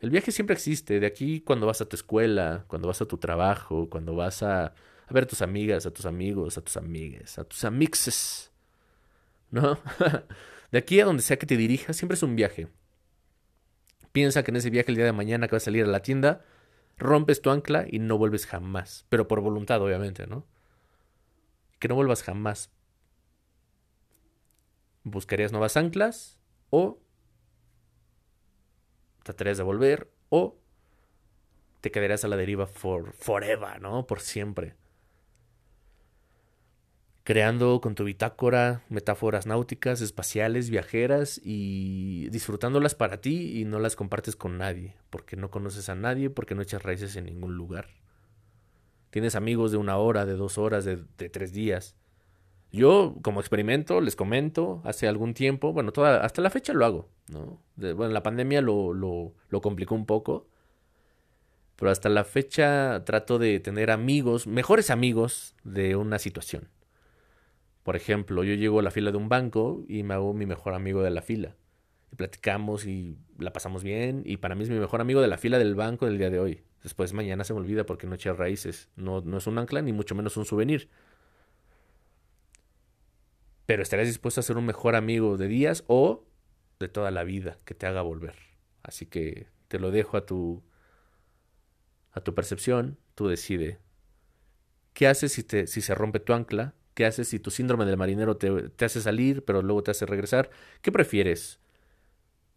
[0.00, 3.18] El viaje siempre existe, de aquí cuando vas a tu escuela, cuando vas a tu
[3.18, 4.74] trabajo, cuando vas a,
[5.10, 8.50] ver a tus amigas, a tus amigos, a tus amigues, a tus amixes,
[9.50, 9.78] ¿no?
[10.72, 12.68] de aquí a donde sea que te dirijas, siempre es un viaje.
[14.12, 16.02] Piensa que en ese viaje el día de mañana que vas a salir a la
[16.02, 16.44] tienda,
[17.02, 20.46] rompes tu ancla y no vuelves jamás, pero por voluntad obviamente, ¿no?
[21.78, 22.70] Que no vuelvas jamás.
[25.04, 26.38] ¿Buscarías nuevas anclas
[26.70, 27.00] o
[29.24, 30.56] tratarías de volver o
[31.80, 34.06] te quedarías a la deriva for forever, ¿no?
[34.06, 34.76] Por siempre.
[37.24, 43.94] Creando con tu bitácora metáforas náuticas, espaciales, viajeras y disfrutándolas para ti y no las
[43.94, 47.86] compartes con nadie, porque no conoces a nadie, porque no echas raíces en ningún lugar.
[49.10, 50.96] Tienes amigos de una hora, de dos horas, de,
[51.28, 51.94] tres días.
[52.72, 57.08] Yo, como experimento, les comento, hace algún tiempo, bueno, toda, hasta la fecha lo hago,
[57.28, 57.60] ¿no?
[57.76, 60.48] bueno, la pandemia lo, lo, lo complicó un poco,
[61.76, 66.68] pero hasta la fecha trato de tener amigos, mejores amigos de una situación.
[67.82, 70.74] Por ejemplo, yo llego a la fila de un banco y me hago mi mejor
[70.74, 71.56] amigo de la fila.
[72.12, 74.22] Y platicamos y la pasamos bien.
[74.24, 76.38] Y para mí es mi mejor amigo de la fila del banco del día de
[76.38, 76.62] hoy.
[76.82, 78.88] Después mañana se me olvida porque no eché raíces.
[78.96, 80.88] No, no es un ancla ni mucho menos un souvenir
[83.66, 86.26] pero estarías dispuesto a ser un mejor amigo de días o
[86.78, 88.36] de toda la vida que te haga volver.
[88.82, 90.62] Así que te lo dejo a tu
[92.12, 93.78] a tu percepción, tú decide.
[94.92, 96.74] ¿Qué haces si, te, si se rompe tu ancla?
[97.02, 100.06] ¿Qué haces si tu síndrome del marinero te, te hace salir, pero luego te hace
[100.06, 100.50] regresar?
[100.82, 101.58] ¿Qué prefieres?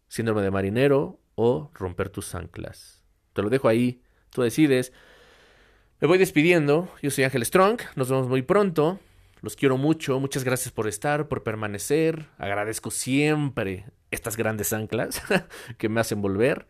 [0.06, 3.02] ¿Síndrome de marinero o romper tus anclas?
[3.32, 4.92] Te lo dejo ahí, tú decides.
[6.00, 6.88] Me voy despidiendo.
[7.02, 7.80] Yo soy Ángel Strong.
[7.96, 9.00] Nos vemos muy pronto.
[9.42, 12.28] Los quiero mucho, muchas gracias por estar, por permanecer.
[12.38, 15.24] Agradezco siempre estas grandes anclas
[15.76, 16.68] que me hacen volver.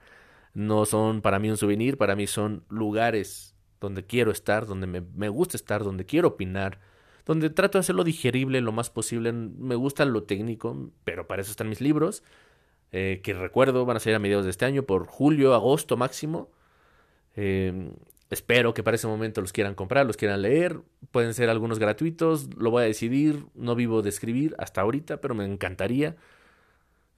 [0.55, 5.29] No son para mí un souvenir, para mí son lugares donde quiero estar, donde me,
[5.29, 6.81] gusta estar, donde quiero opinar,
[7.27, 9.33] donde trato de hacerlo digerible lo más posible.
[9.33, 12.23] Me gusta lo técnico, pero para eso están mis libros,
[12.93, 16.51] eh, que recuerdo van a salir a mediados de este año, por julio, agosto máximo.
[17.37, 17.91] Eh,
[18.31, 20.81] Espero que para ese momento los quieran comprar, los quieran leer.
[21.13, 23.47] Pueden ser algunos gratuitos, lo voy a decidir.
[23.55, 26.17] No vivo de escribir hasta ahorita, pero me encantaría.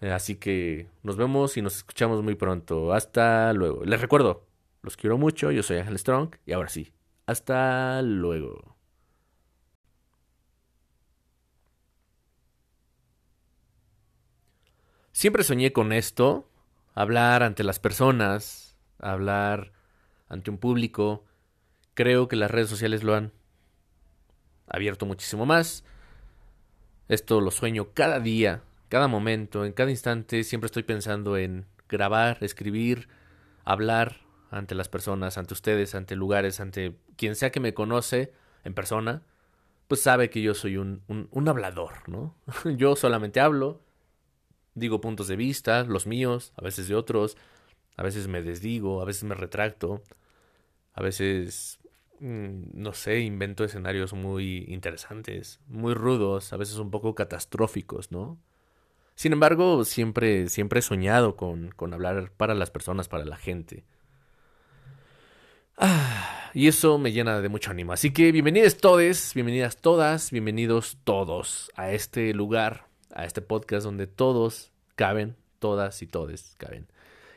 [0.00, 2.92] Eh, así que nos vemos y nos escuchamos muy pronto.
[2.92, 3.84] Hasta luego.
[3.84, 4.46] Les recuerdo,
[4.82, 5.50] los quiero mucho.
[5.50, 6.92] Yo soy Ángel Strong y ahora sí,
[7.26, 8.77] hasta luego.
[15.18, 16.48] Siempre soñé con esto,
[16.94, 19.72] hablar ante las personas, hablar
[20.28, 21.24] ante un público,
[21.94, 23.32] creo que las redes sociales lo han
[24.68, 25.82] abierto muchísimo más.
[27.08, 30.44] Esto lo sueño cada día, cada momento, en cada instante.
[30.44, 33.08] Siempre estoy pensando en grabar, escribir,
[33.64, 34.18] hablar
[34.52, 39.24] ante las personas, ante ustedes, ante lugares, ante quien sea que me conoce en persona,
[39.88, 41.02] pues sabe que yo soy un,
[41.48, 42.36] hablador, ¿no?
[42.76, 43.82] yo solamente hablo,
[44.78, 47.36] digo puntos de vista, los míos, a veces de otros,
[47.96, 50.02] a veces me desdigo, a veces me retracto,
[50.94, 51.78] a veces,
[52.20, 58.38] mm, no sé, invento escenarios muy interesantes, muy rudos, a veces un poco catastróficos, ¿no?
[59.14, 63.84] Sin embargo, siempre, siempre he soñado con, con hablar para las personas, para la gente.
[65.76, 67.92] Ah, y eso me llena de mucho ánimo.
[67.92, 74.06] Así que bienvenidos todos, bienvenidas todas, bienvenidos todos a este lugar, a este podcast donde
[74.06, 76.86] todos caben, todas y todes caben.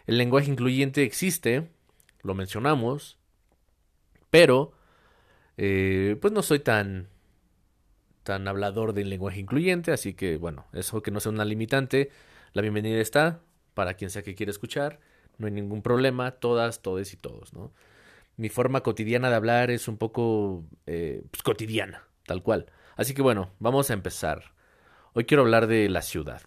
[0.07, 1.69] El lenguaje incluyente existe,
[2.21, 3.17] lo mencionamos,
[4.29, 4.73] pero
[5.57, 7.07] eh, pues no soy tan
[8.23, 12.11] tan hablador del lenguaje incluyente, así que bueno, eso que no sea una limitante,
[12.53, 13.41] la bienvenida está
[13.73, 14.99] para quien sea que quiera escuchar,
[15.37, 17.73] no hay ningún problema, todas, todes y todos, ¿no?
[18.37, 22.67] Mi forma cotidiana de hablar es un poco eh, pues, cotidiana, tal cual.
[22.95, 24.53] Así que bueno, vamos a empezar.
[25.13, 26.41] Hoy quiero hablar de la ciudad.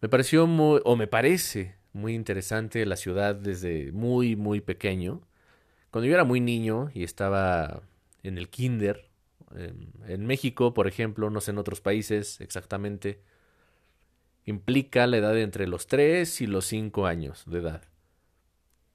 [0.00, 5.20] Me pareció muy, o me parece muy interesante la ciudad desde muy, muy pequeño.
[5.90, 7.82] Cuando yo era muy niño y estaba
[8.22, 9.10] en el kinder,
[10.06, 13.20] en México, por ejemplo, no sé en otros países exactamente,
[14.46, 17.82] implica la edad de entre los 3 y los 5 años de edad.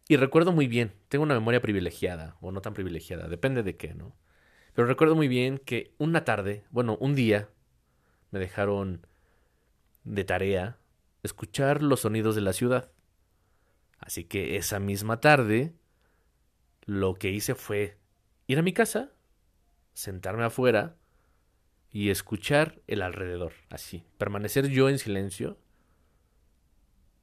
[0.07, 3.93] Y recuerdo muy bien, tengo una memoria privilegiada, o no tan privilegiada, depende de qué,
[3.93, 4.15] ¿no?
[4.73, 7.47] Pero recuerdo muy bien que una tarde, bueno, un día,
[8.31, 9.05] me dejaron
[10.03, 10.77] de tarea
[11.23, 12.91] escuchar los sonidos de la ciudad.
[13.99, 15.73] Así que esa misma tarde,
[16.85, 17.97] lo que hice fue
[18.47, 19.11] ir a mi casa
[19.93, 20.95] sentarme afuera
[21.91, 25.57] y escuchar el alrededor, así, permanecer yo en silencio.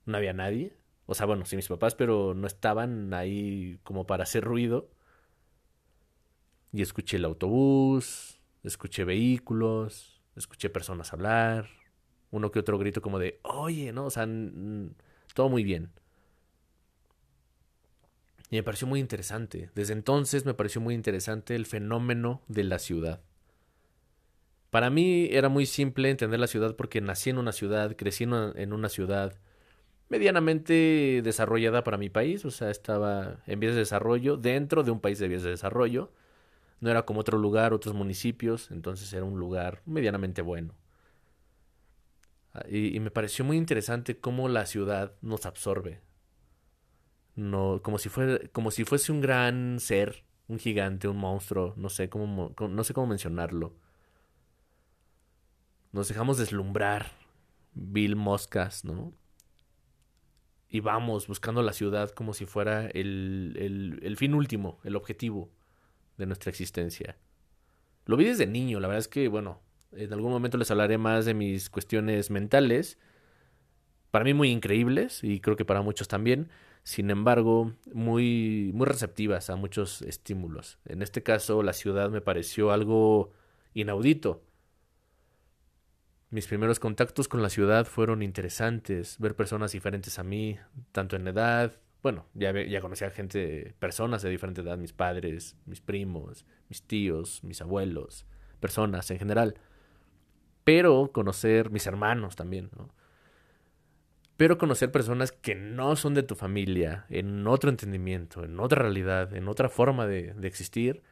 [0.05, 0.77] No había nadie.
[1.07, 4.90] O sea, bueno, sí mis papás, pero no estaban ahí como para hacer ruido.
[6.73, 11.68] Y escuché el autobús, escuché vehículos, escuché personas hablar,
[12.31, 14.07] uno que otro grito como de, oye, ¿no?
[14.07, 14.29] O sea,
[15.35, 15.90] todo muy bien.
[18.51, 19.70] Y me pareció muy interesante.
[19.75, 23.20] Desde entonces me pareció muy interesante el fenómeno de la ciudad.
[24.70, 28.72] Para mí era muy simple entender la ciudad porque nací en una ciudad, crecí en
[28.72, 29.38] una ciudad
[30.09, 35.01] medianamente desarrollada para mi país, o sea, estaba en vías de desarrollo, dentro de un
[35.01, 36.12] país de vías de desarrollo.
[36.81, 40.75] No era como otro lugar, otros municipios, entonces era un lugar medianamente bueno.
[42.69, 46.01] Y, y me pareció muy interesante cómo la ciudad nos absorbe,
[47.37, 48.09] no, como si
[48.53, 52.95] como si fuese un gran ser, un gigante, un monstruo, no sé cómo, no sé
[52.95, 53.75] cómo mencionarlo.
[55.93, 57.12] Nos dejamos deslumbrar,
[57.75, 59.12] vil moscas, ¿no?
[60.69, 65.51] Y vamos buscando la ciudad como si fuera el, el, el fin último, el objetivo
[66.16, 67.16] de nuestra existencia.
[68.05, 69.61] Lo vi desde niño, la verdad es que, bueno,
[69.92, 72.98] en algún momento les hablaré más de mis cuestiones mentales,
[74.11, 76.48] para mí muy increíbles y creo que para muchos también,
[76.85, 80.79] sin embargo, muy, muy receptivas a muchos estímulos.
[80.85, 83.33] En este caso, la ciudad me pareció algo
[83.74, 84.44] inaudito.
[86.31, 90.59] Mis primeros contactos con la ciudad fueron interesantes, ver personas diferentes a mí,
[90.92, 91.76] tanto en edad,
[92.07, 97.42] bueno, ya, ya conocía gente, personas de diferente edad, mis padres, mis primos, mis tíos,
[97.42, 98.27] mis abuelos,
[98.61, 99.57] personas en general,
[100.62, 102.95] pero conocer mis hermanos también, ¿no?
[104.37, 109.35] Pero conocer personas que no son de tu familia, en otro entendimiento, en otra realidad,
[109.35, 111.03] en otra forma de, existir,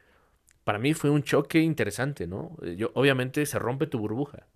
[0.63, 2.55] para mí fue un choque interesante, ¿no?
[2.77, 4.47] Yo, obviamente se rompe tu burbuja.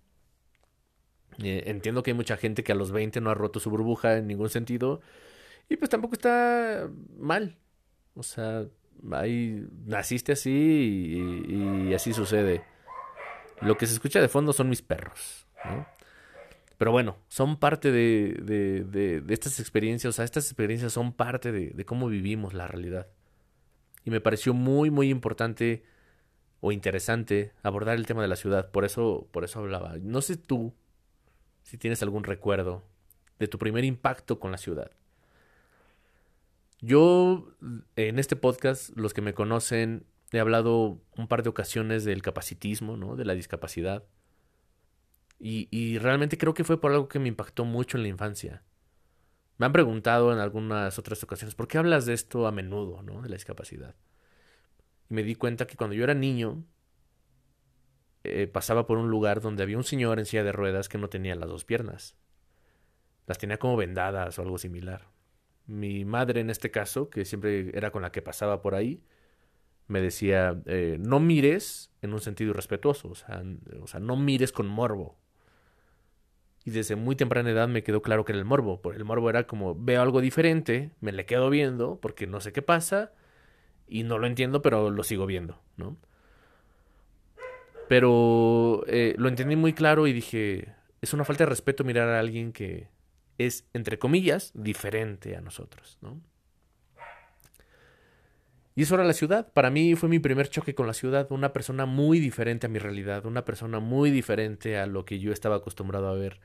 [1.42, 4.16] Eh, entiendo que hay mucha gente que a los 20 no ha roto su burbuja
[4.16, 5.02] en ningún sentido.
[5.70, 7.56] Y pues tampoco está mal.
[8.14, 8.66] O sea,
[9.12, 10.50] ahí naciste así
[11.48, 12.64] y, así sucede.
[13.62, 15.46] Lo que se escucha de fondo son mis perros.
[15.64, 15.86] ¿no?
[16.76, 21.52] Pero bueno, son parte de, de, de, estas experiencias, o sea, estas experiencias son parte
[21.52, 23.06] de, cómo vivimos la realidad.
[24.04, 25.84] Y me pareció muy, muy importante
[26.60, 28.70] o interesante abordar el tema de la ciudad.
[28.72, 29.98] Por eso, por eso hablaba.
[30.00, 30.74] No sé tú
[31.62, 32.82] si tienes algún recuerdo
[33.38, 34.90] de tu primer impacto con la ciudad.
[36.80, 37.54] Yo,
[37.96, 42.96] en este podcast, los que me conocen, he hablado un par de ocasiones del capacitismo,
[42.96, 43.16] ¿no?
[43.16, 44.04] De la discapacidad.
[45.38, 48.62] Y, realmente creo que fue por algo que me impactó mucho en la infancia.
[49.56, 53.22] Me han preguntado en algunas otras ocasiones, ¿por qué hablas de esto a menudo, ¿no?
[53.22, 53.94] De la discapacidad.
[55.08, 56.64] Y me di cuenta que cuando yo era niño,
[58.24, 61.08] eh, pasaba por un lugar donde había un señor en silla de ruedas que no
[61.08, 62.16] tenía las dos piernas.
[63.26, 65.08] Las tenía como vendadas o algo similar.
[65.70, 69.00] Mi madre en este caso, que siempre era con la que pasaba por ahí,
[69.86, 75.16] me decía, eh, no mires en un sentido irrespetuoso, o sea, no mires con morbo.
[76.64, 78.82] Y desde muy temprana edad me quedó claro que era el morbo.
[78.82, 82.52] Porque el morbo era como veo algo diferente, me le quedo viendo porque no sé
[82.52, 83.12] qué pasa
[83.88, 85.96] y no lo entiendo, pero lo sigo viendo, ¿no?
[87.88, 92.20] Pero eh, lo entendí muy claro y dije, es una falta de respeto mirar a
[92.20, 92.88] alguien que
[93.46, 96.20] es, entre comillas, diferente a nosotros, ¿no?
[98.74, 99.52] Y eso era la ciudad.
[99.52, 101.30] Para mí fue mi primer choque con la ciudad.
[101.32, 103.26] Una persona muy diferente a mi realidad.
[103.26, 106.40] Una persona muy diferente a lo que yo estaba acostumbrado a ver.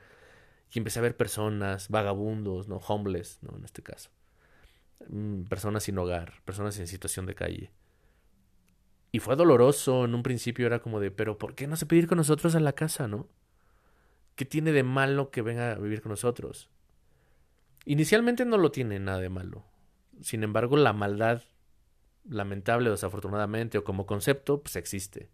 [0.72, 2.76] Y empecé a ver personas, vagabundos, ¿no?
[2.76, 3.56] Homeless, ¿no?
[3.56, 4.10] En este caso.
[5.08, 7.70] Mm, personas sin hogar, personas en situación de calle.
[9.12, 10.04] Y fue doloroso.
[10.04, 12.60] En un principio era como de, pero ¿por qué no se pedir con nosotros a
[12.60, 13.28] la casa, no?
[14.34, 16.68] ¿Qué tiene de malo que venga a vivir con nosotros?
[17.86, 19.64] Inicialmente no lo tiene nada de malo.
[20.20, 21.42] Sin embargo, la maldad
[22.28, 25.30] lamentable o desafortunadamente, o como concepto, pues existe.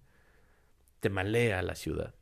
[1.00, 2.14] Te malea la ciudad.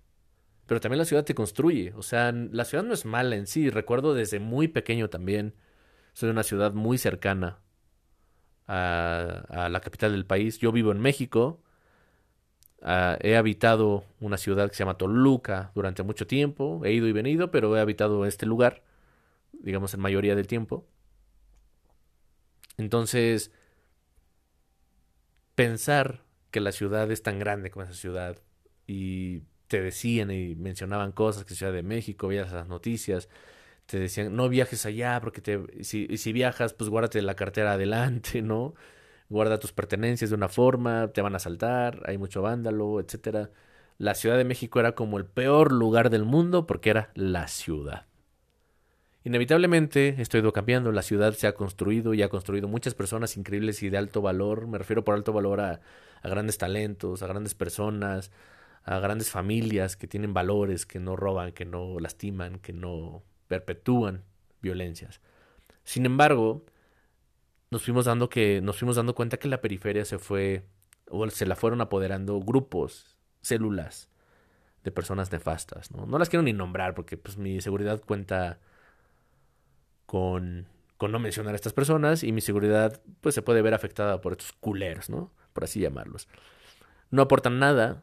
[0.66, 1.92] Pero también la ciudad te construye.
[1.96, 3.70] O sea, la ciudad no es mala en sí.
[3.70, 5.56] Recuerdo desde muy pequeño también.
[6.12, 7.58] Soy de una ciudad muy cercana
[8.68, 10.58] a, la capital del país.
[10.58, 11.60] Yo vivo en México.
[12.82, 16.80] Uh, he habitado una ciudad que se llama Toluca durante mucho tiempo.
[16.84, 18.84] He ido y venido, pero he habitado este lugar,
[19.52, 20.86] digamos, en mayoría del tiempo.
[22.76, 23.52] Entonces,
[25.54, 28.38] pensar que la ciudad es tan grande como esa ciudad
[28.86, 33.28] y te decían y mencionaban cosas que Ciudad de México, veías las noticias,
[33.86, 35.42] te decían, no viajes allá porque
[35.82, 38.74] si, si viajas, pues guárdate la cartera adelante, ¿no?
[39.28, 43.50] Guarda tus pertenencias de una forma, te van a asaltar, hay mucho vándalo, etcétera.
[43.98, 48.09] La Ciudad de México era como el peor lugar del mundo porque era la ciudad.
[49.22, 53.36] Inevitablemente esto ha ido cambiando, la ciudad se ha construido y ha construido muchas personas
[53.36, 55.80] increíbles y de alto valor, me refiero por alto valor a,
[56.22, 58.30] grandes talentos, a grandes personas,
[58.84, 64.24] a grandes familias que tienen valores, que no roban, que no lastiman, que no perpetúan
[64.62, 65.20] violencias.
[65.84, 66.64] Sin embargo,
[67.70, 70.64] nos fuimos dando que nos fuimos dando cuenta que la periferia se fue
[71.08, 74.08] o se la fueron apoderando grupos, células
[74.82, 76.06] de personas nefastas, ¿no?
[76.06, 78.60] No las quiero ni nombrar porque pues mi seguridad cuenta
[80.10, 84.20] con, con no mencionar a estas personas y mi seguridad pues se puede ver afectada
[84.20, 85.32] por estos culeros, ¿no?
[85.52, 86.26] Por así llamarlos.
[87.12, 88.02] No aportan nada,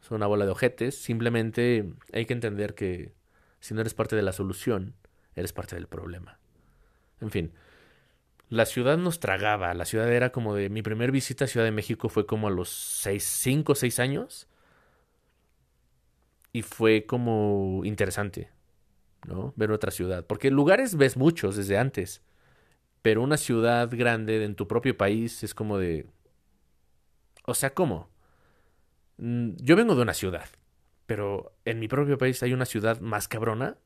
[0.00, 3.14] son una bola de ojetes, simplemente hay que entender que
[3.60, 4.96] si no eres parte de la solución,
[5.36, 6.40] eres parte del problema.
[7.20, 7.52] En fin,
[8.48, 11.70] la ciudad nos tragaba, la ciudad era como de mi primer visita a Ciudad de
[11.70, 14.48] México fue como a los 6, 5 o 6 años
[16.52, 18.50] y fue como interesante.
[19.26, 19.52] ¿No?
[19.56, 20.26] Ver otra ciudad.
[20.26, 22.22] Porque lugares ves muchos desde antes.
[23.02, 26.06] Pero una ciudad grande en tu propio país es como de...
[27.44, 28.08] O sea, ¿cómo?
[29.18, 30.46] Mm, yo vengo de una ciudad,
[31.06, 33.76] pero en mi propio país hay una ciudad más cabrona.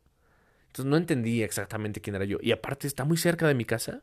[0.67, 2.39] Entonces no entendí exactamente quién era yo.
[2.43, 4.03] Y aparte está muy cerca de mi casa.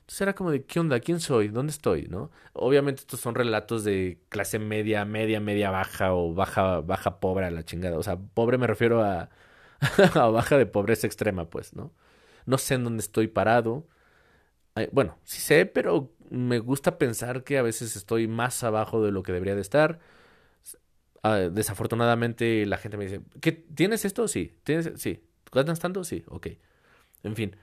[0.00, 1.00] Entonces era como de, ¿qué onda?
[1.00, 1.48] ¿Quién soy?
[1.48, 2.06] ¿Dónde estoy?
[2.08, 2.30] ¿No?
[2.54, 7.50] Obviamente estos son relatos de clase media, media, media baja o baja, baja pobre a
[7.50, 7.98] la chingada.
[7.98, 9.30] O sea, pobre me refiero a
[10.14, 11.92] a baja de pobreza extrema, pues, ¿no?
[12.46, 13.86] No sé en dónde estoy parado.
[14.92, 19.22] Bueno, sí sé, pero me gusta pensar que a veces estoy más abajo de lo
[19.22, 19.98] que debería de estar.
[21.22, 24.28] Ah, desafortunadamente la gente me dice, ¿qué, ¿tienes esto?
[24.28, 24.56] Sí.
[24.64, 24.92] ¿Tienes?
[24.96, 25.24] Sí.
[25.52, 26.04] ¿Ganas tanto?
[26.04, 26.24] Sí.
[26.28, 26.48] Ok.
[27.24, 27.56] En fin.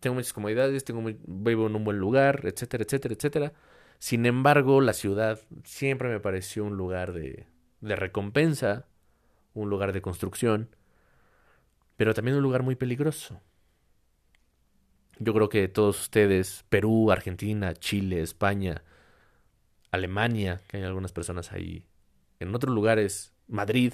[0.00, 3.52] Tengo muchas comodidades, tengo vivo en un buen lugar, etcétera, etcétera, etcétera.
[3.98, 7.46] Sin embargo, la ciudad siempre me pareció un lugar de,
[7.80, 8.86] de recompensa,
[9.54, 10.70] un lugar de construcción,
[12.00, 13.42] pero también un lugar muy peligroso.
[15.18, 18.82] Yo creo que todos ustedes, Perú, Argentina, Chile, España,
[19.90, 21.84] Alemania, que hay algunas personas ahí,
[22.38, 23.92] en otros lugares, Madrid,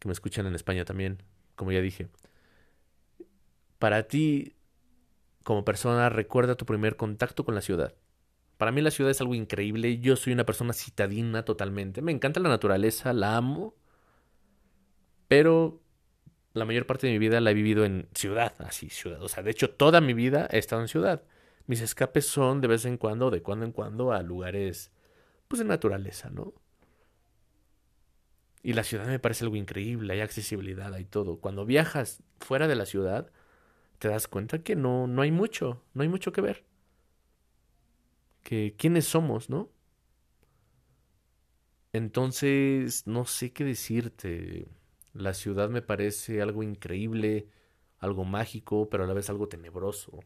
[0.00, 1.22] que me escuchan en España también,
[1.54, 2.08] como ya dije.
[3.78, 4.56] Para ti,
[5.44, 7.94] como persona, recuerda tu primer contacto con la ciudad.
[8.56, 12.40] Para mí la ciudad es algo increíble, yo soy una persona citadina totalmente, me encanta
[12.40, 13.76] la naturaleza, la amo,
[15.28, 15.80] pero
[16.52, 19.22] la mayor parte de mi vida la he vivido en ciudad, así, ciudad.
[19.22, 21.22] O sea, de hecho, toda mi vida he estado en ciudad.
[21.66, 24.90] Mis escapes son de vez en cuando, de cuando en cuando, a lugares,
[25.48, 26.54] pues, de naturaleza, ¿no?
[28.62, 31.38] Y la ciudad me parece algo increíble, hay accesibilidad, hay todo.
[31.40, 33.30] Cuando viajas fuera de la ciudad,
[33.98, 36.64] te das cuenta que no, no hay mucho, no hay mucho que ver.
[38.42, 39.70] Que quiénes somos, ¿no?
[41.92, 44.68] Entonces, no sé qué decirte.
[45.12, 47.48] La ciudad me parece algo increíble,
[47.98, 50.20] algo mágico, pero a la vez algo tenebroso.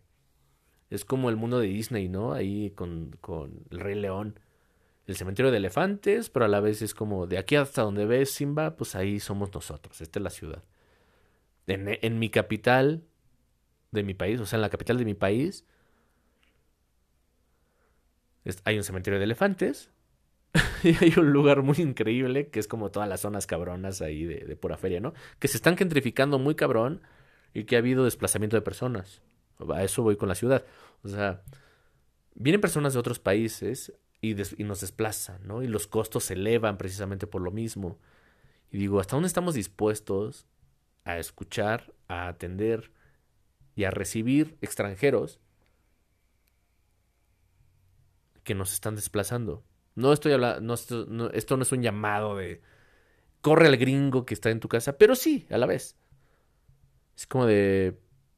[0.90, 2.32] Es como el mundo de Disney, ¿no?
[2.32, 4.38] Ahí con, con el Rey León.
[5.06, 8.30] El cementerio de elefantes, pero a la vez es como de aquí hasta donde ves
[8.32, 10.00] Simba, pues ahí somos nosotros.
[10.00, 10.64] Esta es la ciudad.
[11.66, 13.04] En, en mi capital
[13.90, 15.64] de mi país, o sea, en la capital de mi país,
[18.64, 19.90] hay un cementerio de elefantes,
[20.84, 24.44] y hay un lugar muy increíble que es como todas las zonas cabronas ahí de,
[24.44, 25.12] de, pura feria, ¿no?
[25.38, 27.02] Que se están gentrificando muy cabrón
[27.52, 29.20] y que ha habido desplazamiento de personas.
[29.72, 30.64] A eso voy con la ciudad.
[31.02, 31.42] O sea,
[32.34, 35.62] vienen personas de otros países y, y nos desplazan, ¿no?
[35.62, 37.98] Y los costos se elevan precisamente por lo mismo.
[38.70, 40.46] Y digo, ¿hasta dónde estamos dispuestos
[41.04, 42.92] a escuchar, a atender
[43.76, 45.40] y a recibir extranjeros
[48.44, 49.64] que nos están desplazando?
[49.94, 52.60] No estoy hablando, esto, no, esto no es un llamado de
[53.40, 55.96] corre al gringo que está en tu casa, pero sí, a la vez.
[57.16, 57.96] Es como de,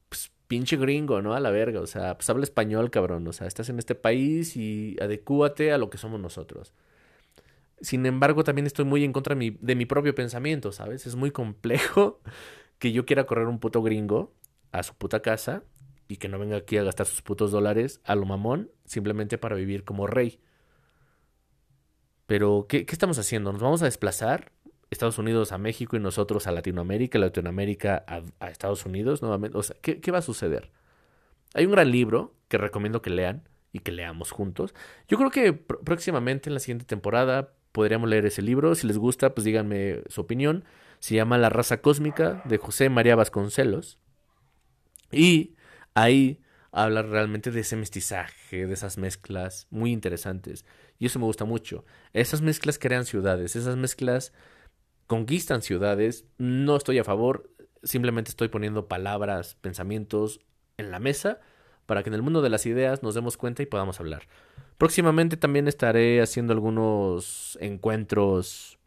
[0.09, 1.33] pues, pinche gringo, ¿no?
[1.33, 4.55] A la verga, o sea, pues habla español, cabrón, o sea, estás en este país
[4.57, 6.73] y adecúate a lo que somos nosotros.
[7.79, 11.05] Sin embargo, también estoy muy en contra de mi, de mi propio pensamiento, ¿sabes?
[11.05, 12.19] Es muy complejo
[12.79, 14.33] que yo quiera correr un puto gringo
[14.71, 15.63] a su puta casa
[16.07, 19.55] y que no venga aquí a gastar sus putos dólares a lo mamón simplemente para
[19.55, 20.39] vivir como rey.
[22.27, 23.51] Pero, ¿qué, ¿qué, estamos haciendo?
[23.51, 24.51] ¿Nos vamos a desplazar?
[24.89, 29.57] Estados Unidos a México y nosotros a Latinoamérica, Latinoamérica a, Estados Unidos nuevamente.
[29.57, 30.71] O sea, ¿qué, ¿qué, va a suceder?
[31.53, 34.73] Hay un gran libro que recomiendo que lean y que leamos juntos.
[35.07, 38.75] Yo creo que pr próximamente en la siguiente temporada podríamos leer ese libro.
[38.75, 40.63] Si les gusta, pues díganme su opinión.
[40.99, 43.99] Se llama La raza cósmica de José María Vasconcelos.
[45.11, 45.55] Y
[45.93, 50.65] ahí habla realmente de ese mestizaje, de esas mezclas muy interesantes.
[50.99, 51.85] Y eso me gusta mucho.
[52.13, 54.33] Esas mezclas crean ciudades, esas mezclas
[55.05, 56.25] conquistan ciudades.
[56.37, 57.51] No estoy a favor,
[57.83, 60.41] simplemente estoy poniendo palabras, pensamientos
[60.77, 61.39] en la mesa
[61.87, 64.23] para que en el mundo de las ideas nos demos cuenta y podamos hablar.
[64.77, 68.77] Próximamente también estaré haciendo algunos encuentros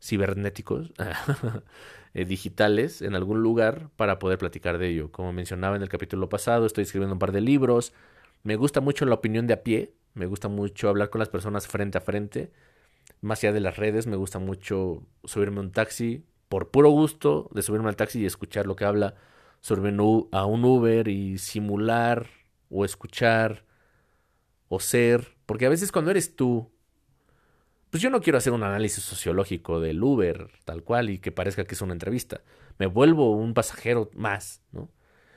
[0.00, 0.92] cibernéticos,
[2.14, 5.10] eh, digitales, en algún lugar para poder platicar de ello.
[5.10, 7.92] Como mencionaba en el capítulo pasado, estoy escribiendo un par de libros.
[8.42, 11.66] Me gusta mucho la opinión de a pie, me gusta mucho hablar con las personas
[11.66, 12.52] frente a frente.
[13.20, 17.50] Más allá de las redes, me gusta mucho subirme a un taxi por puro gusto
[17.52, 19.16] de subirme al taxi y escuchar lo que habla,
[19.60, 19.90] subirme
[20.30, 22.28] a un Uber y simular
[22.70, 23.64] o escuchar
[24.68, 26.70] o ser, porque a veces cuando eres tú,
[27.90, 31.64] pues yo no quiero hacer un análisis sociológico del Uber tal cual y que parezca
[31.64, 32.40] que es una entrevista,
[32.78, 34.88] me vuelvo un pasajero más, ¿no?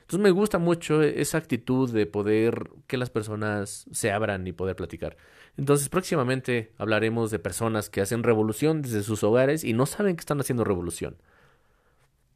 [0.08, 4.74] Entonces me gusta mucho esa actitud de poder que las personas se abran y poder
[4.74, 5.18] platicar.
[5.58, 10.20] Entonces próximamente hablaremos de personas que hacen revolución desde sus hogares y no saben que
[10.20, 11.18] están haciendo revolución.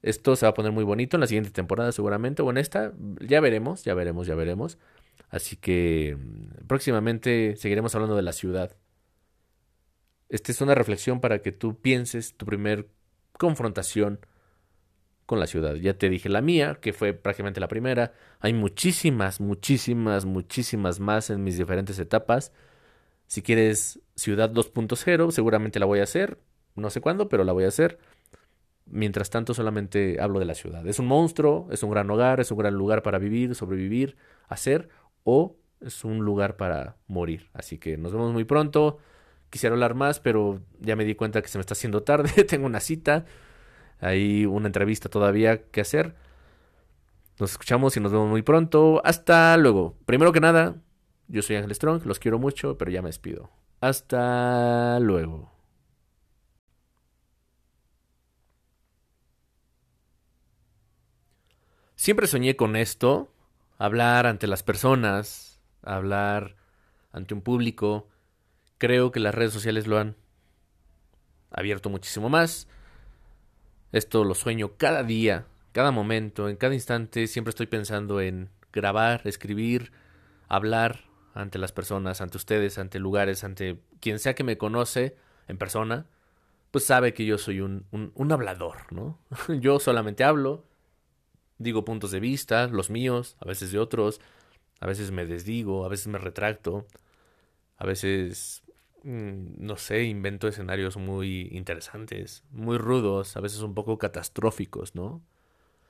[0.02, 2.92] Esto se va a poner muy bonito en la siguiente temporada seguramente o en esta,
[3.20, 4.76] ya veremos, ya veremos, ya veremos.
[5.30, 8.76] Así que mm, próximamente seguiremos hablando de la ciudad.
[10.28, 12.90] Esta es una reflexión para que tú pienses tu primer
[13.38, 14.20] confrontación
[15.32, 15.76] con la ciudad.
[15.76, 18.12] Ya te dije la mía, que fue prácticamente la primera.
[18.38, 22.52] Hay muchísimas, muchísimas, muchísimas más en mis diferentes etapas.
[23.28, 26.38] Si quieres Ciudad 2.0, seguramente la voy a hacer.
[26.76, 27.98] No sé cuándo, pero la voy a hacer.
[28.84, 30.86] Mientras tanto, solamente hablo de la ciudad.
[30.86, 34.18] Es un monstruo, es un gran hogar, es un gran lugar para vivir, sobrevivir,
[34.48, 34.90] hacer,
[35.24, 37.48] o es un lugar para morir.
[37.54, 38.98] Así que nos vemos muy pronto.
[39.48, 42.44] Quisiera hablar más, pero ya me di cuenta que se me está haciendo tarde.
[42.44, 43.24] Tengo una cita.
[44.02, 46.16] Hay una entrevista todavía que hacer.
[47.38, 49.00] Nos escuchamos y nos vemos muy pronto.
[49.04, 49.96] Hasta luego.
[50.06, 50.74] Primero que nada,
[51.28, 53.48] yo soy Ángel Strong, los quiero mucho, pero ya me despido.
[53.80, 55.52] Hasta luego.
[61.94, 63.32] Siempre soñé con esto,
[63.78, 66.56] hablar ante las personas, hablar
[67.12, 68.08] ante un público.
[68.78, 70.16] Creo que las redes sociales lo han
[71.52, 72.66] abierto muchísimo más.
[73.92, 77.26] Esto lo sueño cada día, cada momento, en cada instante.
[77.26, 79.92] Siempre estoy pensando en grabar, escribir,
[80.48, 85.16] hablar ante las personas, ante ustedes, ante lugares, ante quien sea que me conoce
[85.46, 86.06] en persona,
[86.70, 89.18] pues sabe que yo soy un, un, un hablador, ¿no?
[89.60, 90.64] yo solamente hablo,
[91.58, 94.20] digo puntos de vista, los míos, a veces de otros,
[94.80, 96.86] a veces me desdigo, a veces me retracto,
[97.76, 98.61] a veces
[99.04, 105.22] no sé, invento escenarios muy interesantes, muy rudos, a veces un poco catastróficos, ¿no?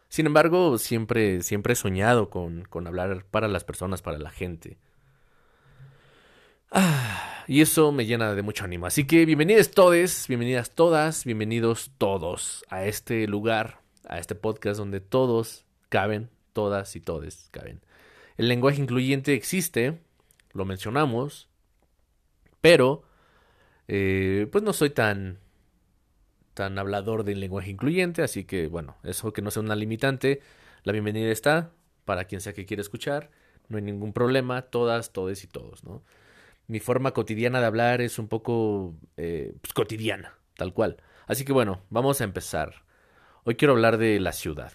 [0.09, 4.79] Sin embargo, siempre, siempre he soñado con, con hablar para las personas, para la gente.
[6.71, 7.33] Ah.
[7.49, 8.87] Y eso me llena de mucho ánimo.
[8.87, 15.01] Así que bienvenidos todos, bienvenidas todas, bienvenidos todos a este lugar, a este podcast donde
[15.01, 17.81] todos caben, todas y todes caben.
[18.37, 19.99] El lenguaje incluyente existe,
[20.53, 21.49] lo mencionamos,
[22.63, 23.03] pero
[23.89, 25.39] eh, pues no soy tan
[26.55, 30.41] tan hablador del lenguaje incluyente, así que bueno, eso que no sea una limitante,
[30.85, 31.73] la bienvenida está
[32.05, 33.31] para quien sea que quiera escuchar,
[33.69, 36.03] no hay ningún problema, todas, todes y todos, ¿no?
[36.69, 40.99] Mi forma cotidiana de hablar es un poco eh, pues, cotidiana, tal cual.
[41.27, 42.85] Así que bueno, vamos a empezar.
[43.45, 44.73] Hoy quiero hablar de la ciudad.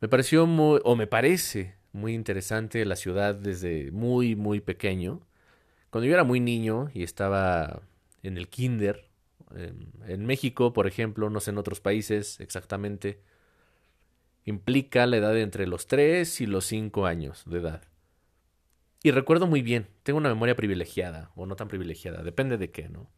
[0.00, 5.20] Me pareció muy, o me parece muy interesante la ciudad desde muy, muy pequeño.
[5.94, 7.82] Cuando yo era muy niño y estaba
[8.24, 9.08] en el kinder,
[9.54, 13.22] en, México, por ejemplo, no sé en otros países exactamente,
[14.44, 17.82] implica la edad de entre los 3 y los 5 años de edad.
[19.04, 22.88] Y recuerdo muy bien, tengo una memoria privilegiada, o no tan privilegiada, depende de qué,
[22.88, 23.08] ¿no?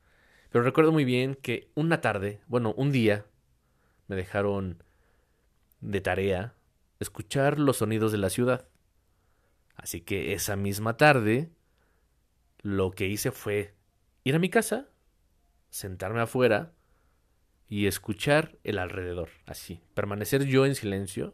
[0.51, 3.25] Pero recuerdo muy bien que una tarde, bueno, un día,
[4.07, 4.83] me dejaron
[5.81, 6.53] de tarea
[7.01, 8.69] escuchar los sonidos de la ciudad.
[9.77, 11.56] Así que esa misma tarde,
[12.67, 13.77] lo que hice fue
[14.25, 14.89] ir a mi casa
[15.71, 16.73] sentarme afuera
[17.69, 21.33] y escuchar el alrededor, así, permanecer yo en silencio.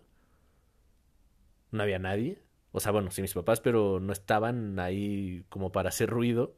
[1.71, 2.43] No había nadie.
[2.71, 6.55] O sea, bueno, sí mis papás, pero no estaban ahí como para hacer ruido.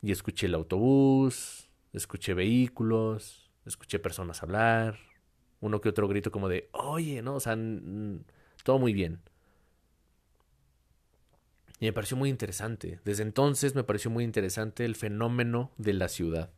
[0.00, 4.98] Y escuché el autobús, escuché vehículos, escuché personas hablar,
[5.60, 7.34] uno que otro grito como de, oye, ¿no?
[7.34, 7.58] O sea,
[8.64, 9.20] todo muy bien.
[11.78, 13.00] Y me pareció muy interesante.
[13.04, 16.50] Desde entonces me pareció muy interesante el fenómeno de la ciudad.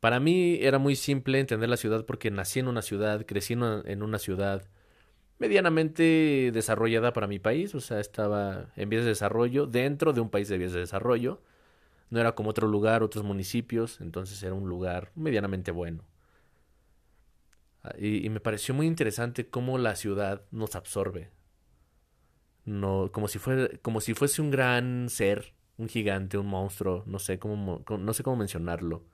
[0.00, 4.02] Para mí era muy simple entender la ciudad porque nací en una ciudad, crecí en
[4.02, 4.68] una ciudad
[5.38, 10.30] medianamente desarrollada para mi país, o sea, estaba en vías de desarrollo, dentro de un
[10.30, 11.42] país de vías de desarrollo.
[12.10, 16.04] No era como otro lugar, otros municipios, entonces era un lugar medianamente bueno.
[17.82, 21.30] Ah, y, y me pareció muy interesante cómo la ciudad nos absorbe,
[22.66, 27.18] no, como si fuera, como si fuese un gran ser, un gigante, un monstruo, no
[27.18, 29.04] sé cómo, no sé cómo mencionarlo.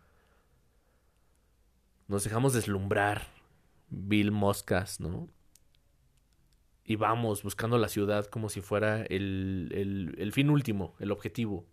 [2.08, 3.28] Nos dejamos deslumbrar,
[3.88, 5.28] vil moscas, ¿no?
[6.84, 11.66] Y vamos buscando la ciudad como si fuera el, el, el fin último, el objetivo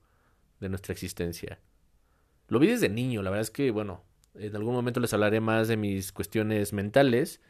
[0.59, 1.59] de nuestra existencia.
[2.47, 4.03] Lo vi desde niño, la verdad es que, bueno,
[4.35, 7.41] en algún momento les hablaré más de mis cuestiones mentales,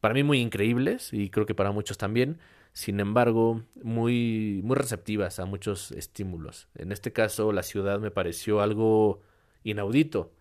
[0.00, 2.38] para mí muy increíbles y creo que para muchos también,
[2.76, 6.68] sin embargo, muy, muy receptivas a muchos estímulos.
[6.74, 9.22] En este caso, la ciudad me pareció algo
[9.62, 10.34] inaudito.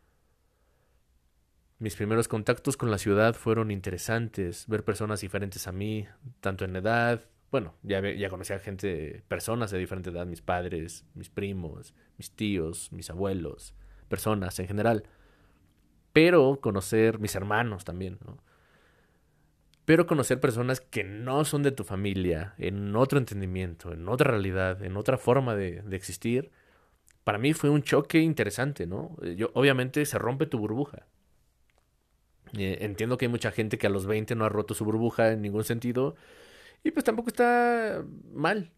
[1.80, 6.08] Mis primeros contactos con la ciudad fueron interesantes, ver personas diferentes a mí,
[6.42, 11.30] tanto en edad, bueno, ya, ya conocía gente, personas de diferente edad, mis padres, mis
[11.30, 13.76] primos, mis tíos, mis abuelos,
[14.10, 15.04] personas en general,
[16.12, 18.44] pero conocer mis hermanos también, ¿no?
[19.86, 24.84] Pero conocer personas que no son de tu familia, en otro entendimiento, en otra realidad,
[24.84, 26.52] en otra forma de, existir,
[27.24, 29.16] para mí fue un choque interesante, ¿no?
[29.22, 31.06] Eh, yo, obviamente se rompe tu burbuja.
[32.58, 35.32] Eh, entiendo que hay mucha gente que a los 20 no ha roto su burbuja
[35.32, 36.16] en ningún sentido.
[36.84, 38.72] Y pues tampoco está mal.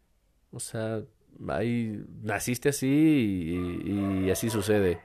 [0.51, 1.01] O sea,
[1.49, 4.99] ahí naciste así y, y así sucede.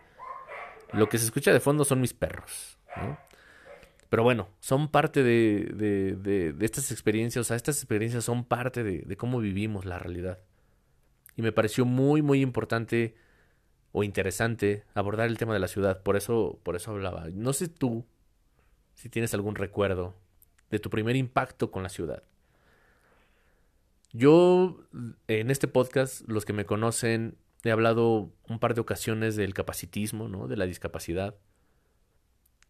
[0.93, 2.79] Lo que se escucha de fondo son mis perros.
[2.97, 3.19] ¿no?
[4.13, 8.85] Pero bueno, son parte de, de, de, estas experiencias, o sea, estas experiencias son parte
[8.85, 10.39] de, cómo vivimos la realidad.
[11.35, 13.15] Y me pareció muy, muy importante
[13.91, 16.03] o interesante abordar el tema de la ciudad.
[16.03, 17.31] Por eso, por eso hablaba.
[17.33, 18.05] No sé tú
[18.97, 20.15] si tienes algún recuerdo
[20.71, 22.23] de tu primer impacto con la ciudad.
[24.13, 24.79] Yo,
[25.27, 30.29] en este podcast, los que me conocen, he hablado un par de ocasiones del capacitismo,
[30.29, 30.49] ¿no?
[30.49, 31.35] De la discapacidad.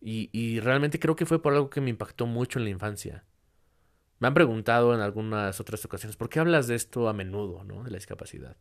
[0.05, 3.25] Y, realmente creo que fue por algo que me impactó mucho en la infancia.
[4.19, 7.85] Me han preguntado en algunas otras ocasiones, ¿por qué hablas de esto a menudo, ¿no?
[7.85, 8.57] De la discapacidad.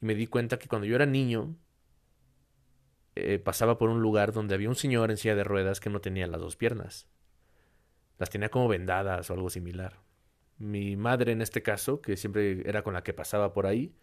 [0.00, 1.54] Y me di cuenta que cuando yo era niño,
[3.14, 6.00] eh, pasaba por un lugar donde había un señor en silla de ruedas que no
[6.00, 7.08] tenía las dos piernas.
[8.18, 10.00] Las tenía como vendadas o algo similar.
[10.56, 13.94] Mi madre, en este caso, que siempre era con la que pasaba por ahí,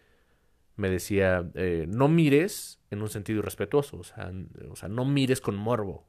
[0.75, 4.31] me decía, eh, no mires en un sentido irrespetuoso, o sea,
[4.69, 6.08] o sea, no mires con morbo,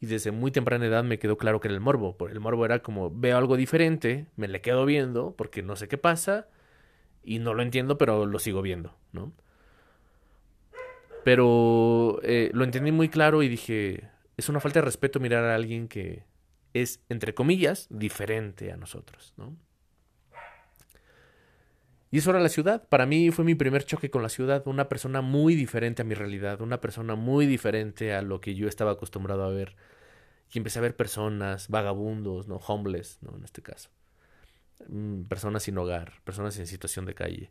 [0.00, 2.16] y desde muy temprana edad me quedó claro que era el morbo.
[2.28, 5.98] El morbo era como veo algo diferente, me le quedo viendo porque no sé qué
[5.98, 6.48] pasa
[7.22, 9.32] y no lo entiendo, pero lo sigo viendo, ¿no?
[11.24, 15.54] Pero eh, lo entendí muy claro y dije, es una falta de respeto mirar a
[15.54, 16.24] alguien que
[16.72, 19.56] es, entre comillas, diferente a nosotros, ¿no?
[22.10, 22.88] Y eso era la ciudad.
[22.88, 24.66] Para mí fue mi primer choque con la ciudad.
[24.66, 26.60] Una persona muy diferente a mi realidad.
[26.60, 29.76] Una persona muy diferente a lo que yo estaba acostumbrado a ver.
[30.52, 32.56] Y empecé a ver personas, vagabundos, ¿no?
[32.56, 33.36] Homeless, ¿no?
[33.36, 33.90] En este caso.
[34.88, 37.50] Mm, personas sin hogar, personas en situación de calle.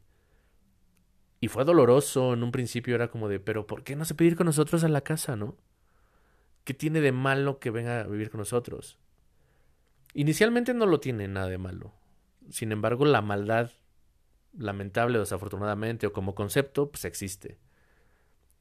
[1.41, 2.33] Y fue doloroso.
[2.33, 4.87] En un principio era como de, pero ¿por qué no se pedir con nosotros a
[4.87, 5.57] la casa, no?
[6.63, 8.97] ¿Qué tiene de malo que venga a vivir con nosotros?
[10.13, 11.93] Inicialmente no lo tiene nada de malo.
[12.49, 13.71] Sin embargo, la maldad,
[14.57, 17.59] lamentable o desafortunadamente, o como concepto, pues existe.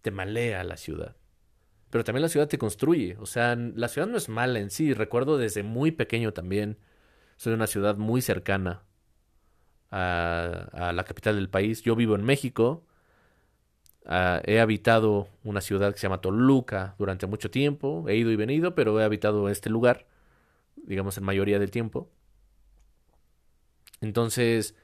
[0.02, 1.16] Te malea la ciudad.
[1.90, 3.16] Pero también la ciudad te construye.
[3.20, 4.94] O sea, la ciudad no es mala en sí.
[4.94, 6.78] Recuerdo desde muy pequeño también.
[7.36, 8.82] Soy de una ciudad muy cercana
[9.90, 11.82] a, a la capital del país.
[11.82, 12.84] Yo vivo en México
[14.06, 18.04] Uh, he habitado una ciudad que se llama Toluca durante mucho tiempo.
[18.08, 20.06] He ido y venido, pero he habitado este lugar,
[20.76, 22.10] digamos, en mayoría del tiempo.
[24.00, 24.76] Entonces,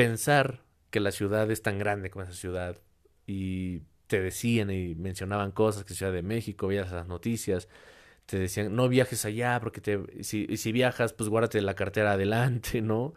[0.00, 2.76] pensar que la ciudad es tan grande como esa ciudad
[3.26, 7.68] y te decían y mencionaban cosas que Ciudad de México, veías las noticias,
[8.26, 12.80] te decían, no viajes allá porque te, si, si viajas, pues guárdate la cartera adelante,
[12.82, 13.14] ¿no?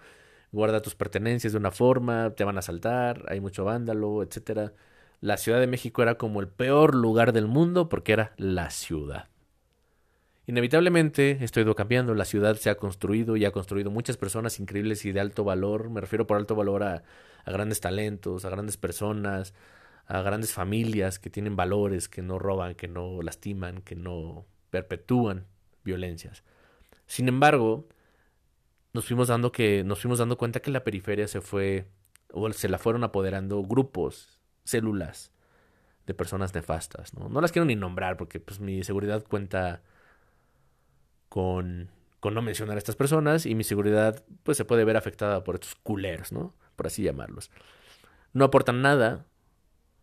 [0.52, 4.74] guarda tus pertenencias de una forma, te van a asaltar, hay mucho vándalo, etcétera.
[5.20, 9.30] La Ciudad de México era como el peor lugar del mundo porque era la ciudad.
[10.46, 14.60] Inevitablemente esto ha ido cambiando, la ciudad se ha construido y ha construido muchas personas
[14.60, 17.04] increíbles y de alto valor, me refiero por alto valor a,
[17.46, 19.54] grandes talentos, a grandes personas,
[20.06, 25.46] a grandes familias que tienen valores, que no roban, que no lastiman, que no perpetúan
[25.86, 26.44] violencias.
[27.06, 27.88] Sin embargo,
[28.92, 31.88] nos fuimos dando que nos fuimos dando cuenta que la periferia se fue
[32.32, 35.32] o se la fueron apoderando grupos, células
[36.06, 37.30] de personas nefastas, ¿no?
[37.30, 39.82] No las quiero ni nombrar porque pues mi seguridad cuenta
[41.34, 45.44] con con no mencionar a estas personas y mi seguridad pues se puede ver afectada
[45.44, 46.54] por estos culeros, ¿no?
[46.76, 47.50] Por así llamarlos.
[48.34, 49.26] No aportan nada,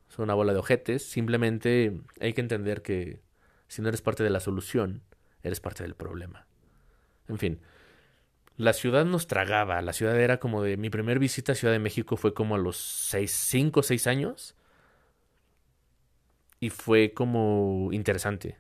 [0.09, 3.23] son una bola de ojetes, simplemente hay que entender que
[3.69, 5.03] si no eres parte de la solución,
[5.45, 6.47] eres parte del problema.
[7.29, 7.61] En fin,
[8.57, 9.81] la ciudad nos tragaba.
[9.81, 10.77] La ciudad era como de.
[10.77, 14.07] Mi primer visita a Ciudad de México fue como a los 6, 5 o 6
[14.07, 14.57] años.
[16.59, 18.59] Y fue como interesante,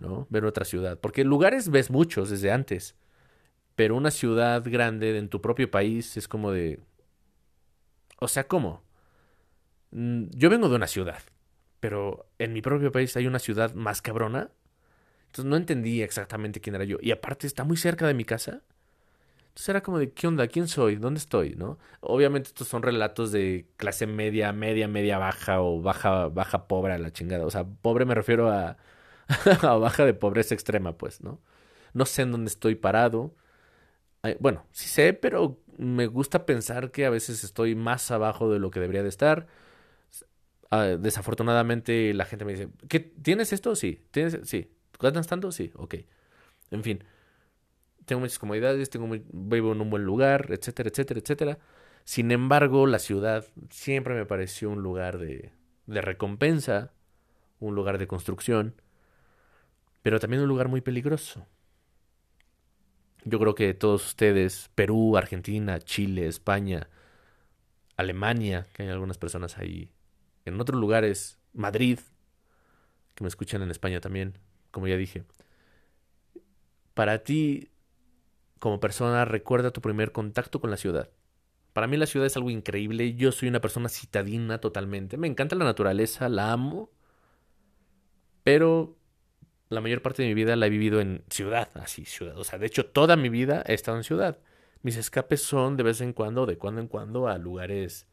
[0.00, 0.26] ¿no?
[0.30, 0.98] Ver otra ciudad.
[1.00, 2.96] Porque lugares ves muchos desde antes.
[3.74, 6.80] Pero una ciudad grande en tu propio país es como de.
[8.18, 8.82] O sea, ¿cómo?
[9.90, 11.22] Mm, yo vengo de una ciudad.
[11.80, 14.50] Pero en mi propio país hay una ciudad más cabrona.
[15.26, 16.98] Entonces no entendí exactamente quién era yo.
[17.00, 18.62] Y aparte está muy cerca de mi casa.
[19.48, 20.46] Entonces era como de, ¿qué onda?
[20.48, 20.96] ¿Quién soy?
[20.96, 21.54] ¿Dónde estoy?
[21.56, 21.78] ¿No?
[22.00, 26.98] Obviamente estos son relatos de clase media, media, media baja o baja, baja pobre a
[26.98, 27.46] la chingada.
[27.46, 28.76] O sea, pobre me refiero a,
[29.62, 31.40] a baja de pobreza extrema, pues, ¿no?
[31.94, 33.34] No sé en dónde estoy parado.
[34.40, 38.70] Bueno, sí sé, pero me gusta pensar que a veces estoy más abajo de lo
[38.70, 39.46] que debería de estar.
[40.70, 43.76] Ah, desafortunadamente la gente me dice, ¿qué, ¿tienes esto?
[43.76, 44.04] Sí.
[44.10, 44.40] ¿Tienes?
[44.44, 44.72] Sí.
[44.98, 45.52] ¿Ganas tanto?
[45.52, 45.70] Sí.
[45.76, 45.94] Ok.
[46.72, 47.04] En fin
[48.06, 51.58] tengo muchas comodidades, tengo vivo en un buen lugar, etcétera, etcétera, etcétera.
[52.04, 55.52] Sin embargo, la ciudad siempre me pareció un lugar de,
[55.86, 56.92] de recompensa,
[57.60, 58.74] un lugar de construcción,
[60.06, 61.44] pero también un lugar muy peligroso.
[63.24, 66.88] Yo creo que todos ustedes, Perú, Argentina, Chile, España,
[67.96, 69.90] Alemania, que hay algunas personas ahí,
[70.44, 71.98] en otros lugares, Madrid,
[73.16, 74.38] que me escuchan en España también,
[74.70, 75.24] como ya dije.
[76.94, 77.72] Para ti
[78.60, 81.10] como persona, recuerda tu primer contacto con la ciudad.
[81.72, 85.56] Para mí la ciudad es algo increíble, yo soy una persona citadina totalmente, me encanta
[85.56, 86.92] la naturaleza, la amo,
[88.44, 88.96] pero
[89.68, 92.38] la mayor parte de mi vida la he vivido en ciudad, así, ciudad.
[92.38, 94.38] O sea, de hecho, toda mi vida he estado en ciudad.
[94.82, 98.06] Mis escapes son de vez en cuando, de cuando en cuando, a lugares,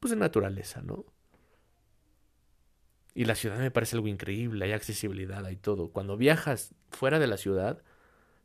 [0.00, 1.04] pues, de naturaleza, ¿no?
[3.14, 5.90] Y la ciudad me parece algo increíble, hay accesibilidad, hay todo.
[5.90, 7.82] Cuando viajas fuera de la ciudad,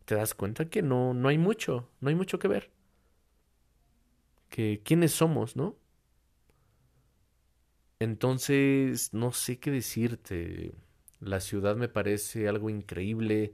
[0.05, 2.71] te das cuenta que no, no hay mucho, no hay mucho que ver.
[4.49, 5.77] Que quiénes somos, ¿no?
[7.99, 10.73] Entonces, no sé qué decirte.
[11.19, 13.53] La ciudad me parece algo increíble,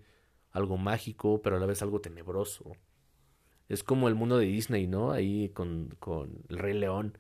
[0.52, 2.76] algo mágico, pero a la vez algo tenebroso.
[3.70, 5.12] Es como el mundo de Disney, ¿no?
[5.12, 7.18] Ahí con, con el Rey León.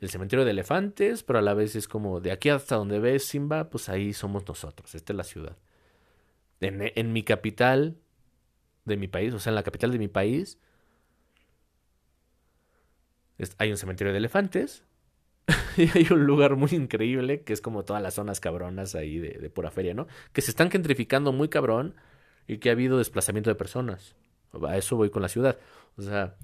[0.00, 3.24] El cementerio de elefantes, pero a la vez es como de aquí hasta donde ves
[3.24, 4.94] Simba, pues ahí somos nosotros.
[4.94, 5.56] Esta es la ciudad.
[6.60, 7.96] En, en mi capital,
[8.84, 10.58] de mi país, o sea, en la capital de mi país,
[13.58, 14.84] hay un cementerio de elefantes
[15.94, 19.70] hay un lugar muy increíble que es como todas las zonas cabronas ahí de, pura
[19.70, 20.06] feria, ¿no?
[20.32, 21.94] Que se están gentrificando muy cabrón
[22.46, 24.16] y que ha habido desplazamiento de personas.
[24.66, 25.58] A eso voy con la ciudad.
[25.96, 26.36] O sea,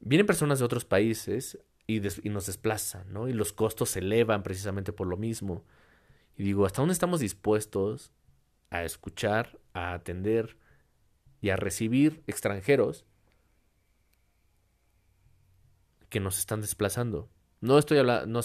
[0.00, 3.28] vienen personas de otros países y, y, nos desplazan, ¿no?
[3.28, 5.64] Y los costos se elevan precisamente por lo mismo.
[6.36, 8.12] Y digo, ¿hasta dónde estamos dispuestos
[8.70, 10.56] a escuchar, a atender
[11.40, 13.04] y a recibir extranjeros
[16.08, 17.28] que nos están desplazando?
[17.60, 18.40] No estoy hablando,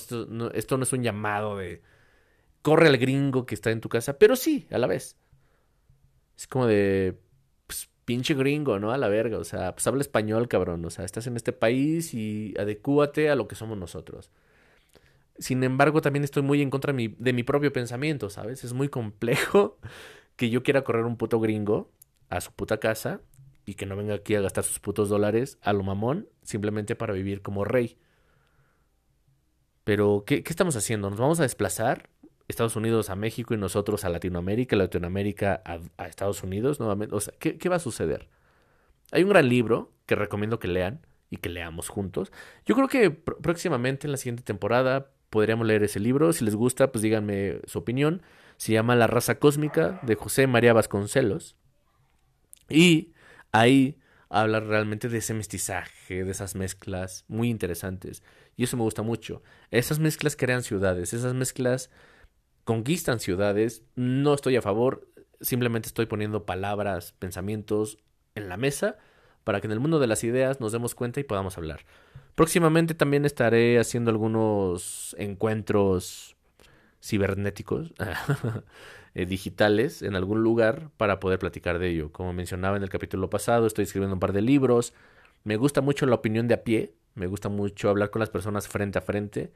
[0.53, 1.81] esto no es un llamado de
[2.65, 5.17] corre al gringo que está en tu casa, pero sí, a la vez.
[6.35, 7.17] Es como de,
[7.67, 8.91] pues, pinche gringo, ¿no?
[8.91, 12.13] A la verga, o sea, pues habla español, cabrón, o sea, estás en este país
[12.15, 14.31] y adecúate a lo que somos nosotros.
[15.37, 18.63] Sin embargo, también estoy muy en contra de mi, de mi propio pensamiento, ¿sabes?
[18.63, 19.77] Es muy complejo
[20.35, 21.91] que yo quiera correr un puto gringo
[22.29, 23.21] a su puta casa
[23.65, 27.13] y que no venga aquí a gastar sus putos dólares a lo mamón simplemente para
[27.13, 27.97] vivir como rey.
[29.85, 31.09] Pero, ¿qué, estamos haciendo?
[31.09, 32.09] ¿Nos vamos a desplazar?
[32.47, 37.15] Estados Unidos a México y nosotros a Latinoamérica, Latinoamérica a, Estados Unidos nuevamente.
[37.15, 38.27] O sea, ¿qué, ¿qué, va a suceder?
[39.11, 42.31] Hay un gran libro que recomiendo que lean y que leamos juntos.
[42.65, 46.33] Yo creo que próximamente en la siguiente temporada podríamos leer ese libro.
[46.33, 48.21] Si les gusta, pues díganme su opinión.
[48.57, 51.55] Se llama La raza cósmica de José María Vasconcelos.
[52.69, 53.13] Y
[53.51, 58.23] ahí habla realmente de ese mestizaje, de esas mezclas muy interesantes.
[58.55, 59.41] Y eso me gusta mucho.
[59.71, 61.89] Esas mezclas crean ciudades, esas mezclas
[62.63, 63.83] conquistan ciudades.
[63.95, 65.07] No estoy a favor,
[65.41, 67.97] simplemente estoy poniendo palabras, pensamientos
[68.35, 68.97] en la mesa
[69.45, 71.85] para que en el mundo de las ideas nos demos cuenta y podamos hablar.
[72.33, 76.35] Próximamente también estaré haciendo algunos encuentros
[77.01, 77.93] cibernéticos,
[79.13, 82.11] eh, digitales, en algún lugar para poder platicar de ello.
[82.11, 84.93] Como mencionaba en el capítulo pasado, estoy escribiendo un par de libros.
[85.43, 88.67] Me gusta mucho la opinión de a pie, me gusta mucho hablar con las personas
[88.67, 89.51] frente a frente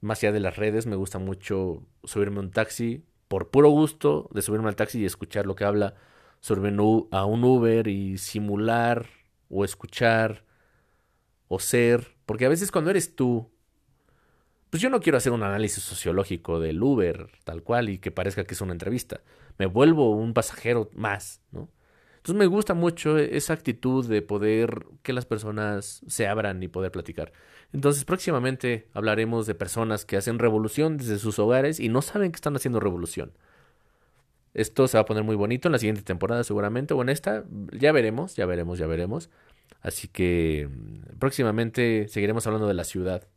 [0.00, 4.28] más allá de las redes, me gusta mucho subirme a un taxi por puro gusto
[4.32, 5.94] de subirme al taxi y escuchar lo que habla,
[6.40, 6.68] subirme
[7.10, 9.06] a un Uber y simular
[9.48, 10.44] o escuchar
[11.48, 13.50] o ser, porque a veces cuando eres tú,
[14.70, 18.44] pues yo no quiero hacer un análisis sociológico del Uber tal cual y que parezca
[18.44, 19.20] que es una entrevista,
[19.58, 21.70] me vuelvo un pasajero más, ¿no?
[22.24, 26.90] Entonces me gusta mucho esa actitud de poder que las personas se abran y poder
[26.90, 27.34] platicar.
[27.74, 32.36] Entonces próximamente hablaremos de personas que hacen revolución desde sus hogares y no saben que
[32.36, 33.34] están haciendo revolución.
[34.54, 37.44] Esto se va a poner muy bonito en la siguiente temporada seguramente o en esta,
[37.72, 39.28] ya veremos, ya veremos, ya veremos.
[39.82, 43.28] Así que mm, próximamente seguiremos hablando de la ciudad.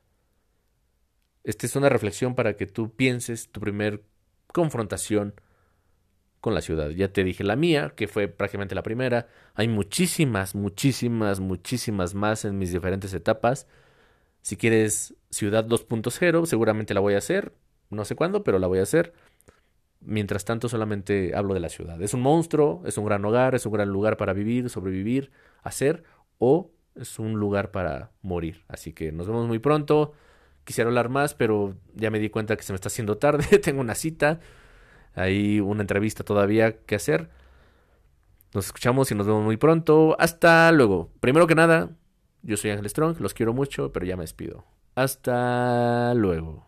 [1.43, 4.05] Esta es una reflexión para que tú pienses tu primer
[4.53, 5.33] confrontación
[6.41, 6.89] con la ciudad.
[6.89, 9.27] Ya te dije la mía, que fue prácticamente la primera.
[9.55, 13.67] Hay muchísimas, muchísimas, muchísimas más en mis diferentes etapas.
[14.41, 17.53] Si quieres Ciudad 2.0, seguramente la voy a hacer.
[17.89, 19.13] No sé cuándo, pero la voy a hacer.
[19.99, 22.01] Mientras tanto, solamente hablo de la ciudad.
[22.01, 25.31] Es un monstruo, es un gran hogar, es un gran lugar para vivir, sobrevivir,
[25.63, 26.03] hacer,
[26.37, 28.63] o es un lugar para morir.
[28.67, 30.13] Así que nos vemos muy pronto.
[30.63, 33.59] Quisiera hablar más, pero ya me di cuenta que se me está haciendo tarde.
[33.59, 34.39] Tengo una cita.
[35.17, 37.29] Hay una entrevista todavía que hacer.
[38.53, 40.15] Nos escuchamos y nos vemos muy pronto.
[40.19, 41.11] Hasta luego.
[41.19, 41.89] Primero que nada,
[42.43, 44.63] yo soy Ángel Strong, los quiero mucho, pero ya me despido.
[44.95, 46.65] Hasta luego.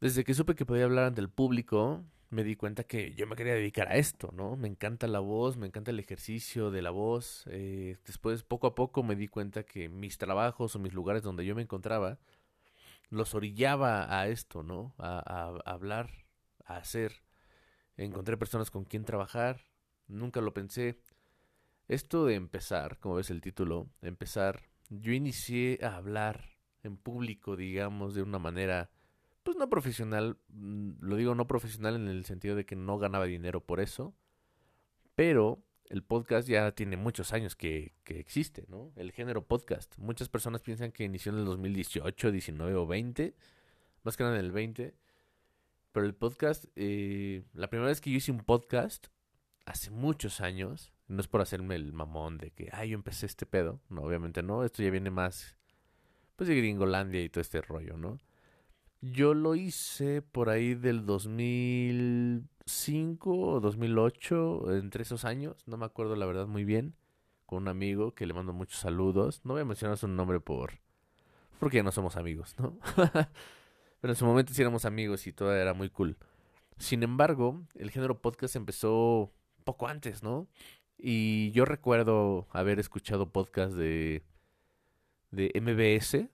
[0.00, 3.36] Desde que supe que podía hablar ante el público, me di cuenta que yo me
[3.36, 4.56] quería dedicar a esto, ¿no?
[4.56, 7.44] Me encanta la voz, me encanta el ejercicio de la voz.
[7.50, 11.46] Eh, después, poco a poco, me di cuenta que mis trabajos o mis lugares donde
[11.46, 12.18] yo me encontraba
[13.10, 14.94] los orillaba a esto, ¿no?
[14.98, 16.10] A, a hablar,
[16.64, 17.22] a hacer
[17.98, 19.60] encontré personas con quien trabajar,
[20.06, 21.00] nunca lo pensé.
[21.88, 28.14] Esto de empezar, como ves el título, empezar, yo inicié a hablar en público, digamos,
[28.14, 28.90] de una manera,
[29.42, 33.24] pues no profesional, mm, lo digo no profesional en el sentido de que no ganaba
[33.26, 34.14] dinero por eso,
[35.14, 38.92] pero el podcast ya tiene muchos años que, que existe, ¿no?
[38.96, 39.96] El género podcast.
[39.96, 43.34] Muchas personas piensan que inició en el 2018, 19 o 20,
[44.02, 44.94] más que nada en el 20
[45.92, 49.08] pero el podcast, eh, la primera vez que yo hice un podcast,
[49.64, 53.46] hace muchos años, no es por hacerme el mamón de que, ay, yo empecé este
[53.46, 55.56] pedo, no, obviamente no, esto ya viene más,
[56.36, 58.20] pues de Gringolandia y todo este rollo, ¿no?
[59.00, 66.16] Yo lo hice por ahí del 2005 o 2008, entre esos años, no me acuerdo
[66.16, 66.96] la verdad muy bien,
[67.46, 69.40] con un amigo que le mando muchos saludos.
[69.44, 70.80] No voy a mencionar su nombre por...
[71.60, 72.76] porque no somos amigos, ¿no?
[74.00, 76.16] Pero en su momento sí éramos amigos y todo era muy cool.
[76.78, 79.32] Sin embargo, el género podcast empezó
[79.64, 80.48] poco antes, ¿no?
[80.96, 84.24] Y yo recuerdo haber escuchado podcast de,
[85.30, 86.28] de MBS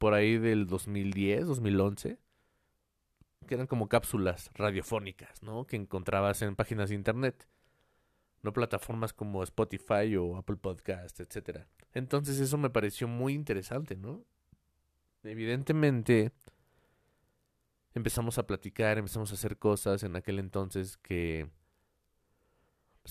[0.00, 2.18] por ahí del 2010, 2011.
[3.46, 5.66] que eran como cápsulas radiofónicas, ¿no?
[5.66, 7.46] Que encontrabas en páginas de internet,
[8.42, 11.68] no plataformas como Spotify o Apple Podcast, etcétera.
[11.92, 14.24] Entonces eso me pareció muy interesante, ¿no?
[15.22, 16.32] Evidentemente
[17.92, 21.50] empezamos a platicar, empezamos a hacer cosas en aquel entonces que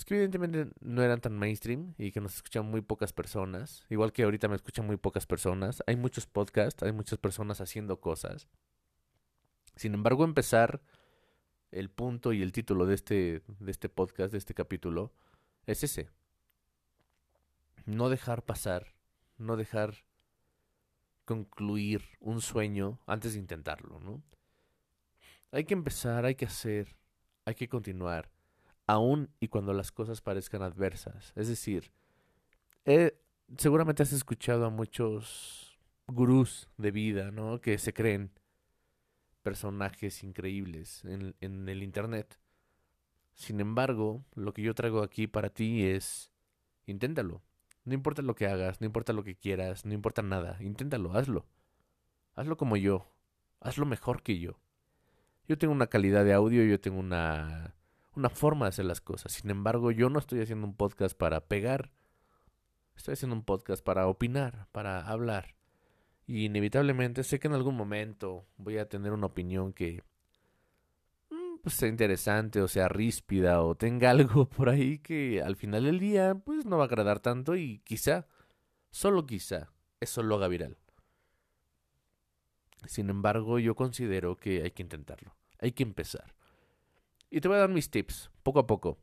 [0.06, 4.24] que evidentemente no eran tan mainstream y que nos escuchan muy pocas personas, igual que
[4.24, 5.84] ahorita me escuchan muy pocas personas.
[5.88, 8.48] Hay muchos podcasts, hay muchas personas haciendo cosas.
[9.76, 10.82] Sin embargo, empezar
[11.72, 15.12] el punto y el título de este de este podcast, de este capítulo
[15.66, 16.10] es ese.
[17.86, 18.94] No dejar pasar,
[19.38, 20.04] no dejar
[21.26, 24.24] concluir un sueño antes de intentarlo, ¿no?
[25.52, 26.96] Hay que empezar, hay que hacer,
[27.46, 28.30] hay que continuar
[28.90, 31.32] aún y cuando las cosas parezcan adversas.
[31.36, 31.92] Es decir,
[33.56, 37.62] seguramente has escuchado a muchos gurús de vida, ¿no?
[37.62, 38.32] Que se creen
[39.44, 42.40] personajes increíbles en, en el Internet.
[43.36, 46.32] Sin embargo, lo que yo traigo aquí para ti es,
[46.88, 47.44] inténtalo.
[47.86, 51.46] No importa lo que hagas, no importa lo que quieras, no importa nada, inténtalo, hazlo.
[52.34, 53.08] Hazlo como yo,
[53.60, 54.60] hazlo mejor que yo.
[55.48, 57.76] Yo tengo una calidad de audio, yo tengo una
[58.20, 59.32] una forma de hacer las cosas.
[59.32, 61.92] Sin embargo, yo no estoy haciendo un podcast para pegar.
[62.96, 65.56] Estoy haciendo un podcast para opinar, para hablar.
[66.28, 70.04] Y inevitablemente sé que en algún momento voy a tener una opinión que
[71.32, 75.86] mm, pues, sea interesante o sea ríspida o tenga algo por ahí que al final
[75.86, 78.28] del día pues no va a agradar tanto y quizá,
[78.92, 80.78] solo quizá, eso lo haga viral.
[82.86, 86.39] Sin embargo, yo considero que hay que intentarlo, hay que empezar.
[87.30, 88.98] Y te voy a dar mis tips, poco a poco.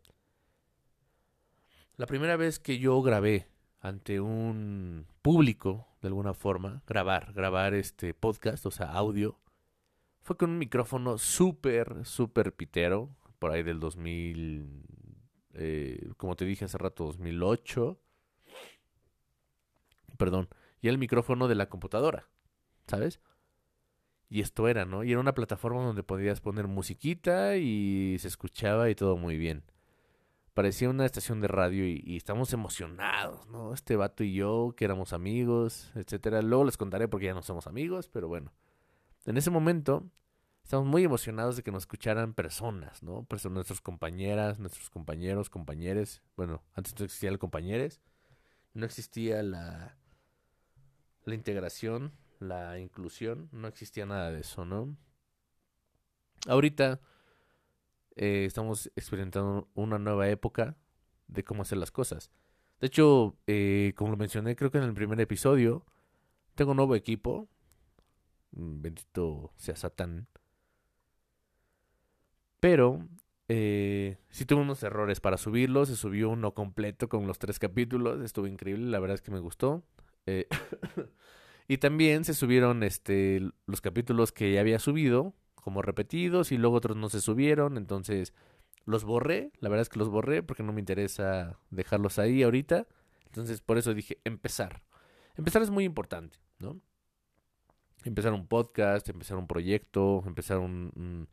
[1.97, 3.49] La primera vez que yo grabé
[3.81, 9.39] ante un público, de alguna forma, grabar, grabar este podcast, o sea, audio,
[10.23, 14.83] fue con un micrófono súper, súper pitero, por ahí del 2000,
[15.55, 17.97] eh, como te dije hace rato, 2008.
[20.19, 20.49] Perdón,
[20.81, 22.29] y el micrófono de la computadora,
[22.89, 23.21] ¿sabes?
[24.29, 25.05] Y esto era, ¿no?
[25.05, 29.63] Y era una plataforma donde podías poner musiquita y se escuchaba y todo muy bien.
[30.53, 33.75] Parecía una estación de radio y, y estamos emocionados, ¿no?
[33.75, 36.43] Este vato y yo, que éramos amigos, etcétera.
[36.43, 38.53] Luego les contaré porque ya no somos amigos, pero bueno.
[39.27, 40.09] En ese momento,
[40.65, 43.25] estamos muy emocionados de que nos escucharan personas, ¿no?
[43.25, 46.23] Personas, nuestras compañeras, nuestros compañeros, compañeros.
[46.37, 47.39] Bueno, antes no existía el.
[48.75, 49.97] No existía la,
[51.25, 54.97] la integración la inclusión, no existía nada de eso, ¿no?
[56.47, 57.01] Ahorita
[58.17, 60.77] eh, estamos experimentando una nueva época
[61.29, 62.31] de cómo hacer las cosas.
[62.81, 65.85] De hecho, eh, como lo mencioné creo que en el primer episodio,
[66.55, 67.49] tengo un nuevo equipo.
[68.53, 70.29] Mm, bendito sea Satán.
[72.61, 73.07] Pero
[73.49, 75.87] eh, sí tuve unos errores para subirlo.
[75.87, 78.23] Se subió uno completo con los tres capítulos.
[78.23, 78.91] Estuvo increíble.
[78.91, 79.85] La verdad es que me gustó.
[80.27, 80.49] Eh,
[81.69, 86.77] Y también se subieron este los capítulos que ya había subido como repetidos y luego
[86.77, 88.33] otros no se subieron, entonces
[88.85, 92.87] los borré, la verdad es que los borré porque no me interesa dejarlos ahí ahorita.
[93.25, 94.83] Entonces por eso dije empezar.
[95.35, 96.81] Empezar es muy importante, ¿no?
[98.05, 101.29] Empezar un podcast, empezar un proyecto, empezar un,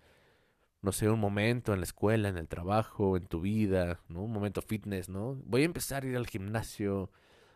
[0.81, 4.23] no sé, un momento en la escuela, en el trabajo, en tu vida, ¿no?
[4.23, 5.35] Un momento fitness, ¿no?
[5.45, 7.11] Voy a empezar a ir al gimnasio,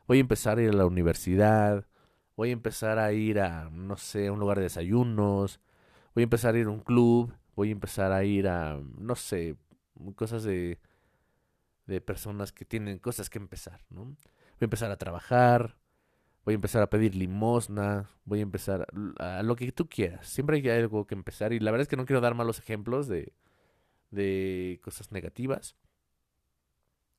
[0.08, 1.88] voy a empezar a ir a la universidad,
[2.38, 5.60] voy a empezar a ir a, no sé, a un lugar de desayunos,
[6.16, 9.16] voy a empezar a ir a un club, voy a empezar a ir a, no
[9.16, 9.58] sé,
[10.16, 10.80] cosas de,
[11.88, 14.06] de personas que tienen cosas que empezar, ¿no?
[14.06, 14.16] Voy
[14.62, 15.78] a empezar a trabajar,
[16.46, 20.28] voy a empezar a pedir limosna, voy a empezar a, lo que tú quieras.
[20.28, 23.08] Siempre hay algo que empezar y la verdad es que no quiero dar malos ejemplos
[23.08, 23.34] de,
[24.12, 25.76] de cosas negativas.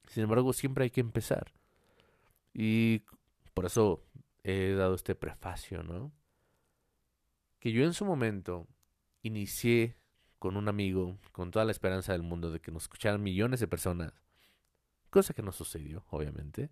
[0.07, 1.53] Sin embargo, siempre hay que empezar.
[2.55, 3.03] Y
[3.59, 4.05] por eso
[4.49, 6.13] he dado este prefacio, ¿no?
[7.61, 8.67] Que yo en su momento
[9.23, 9.97] inicié
[10.39, 13.69] con un amigo, con toda la esperanza del mundo de que nos escucharan millones de
[13.69, 14.15] personas,
[15.11, 16.71] cosa que no sucedió, obviamente.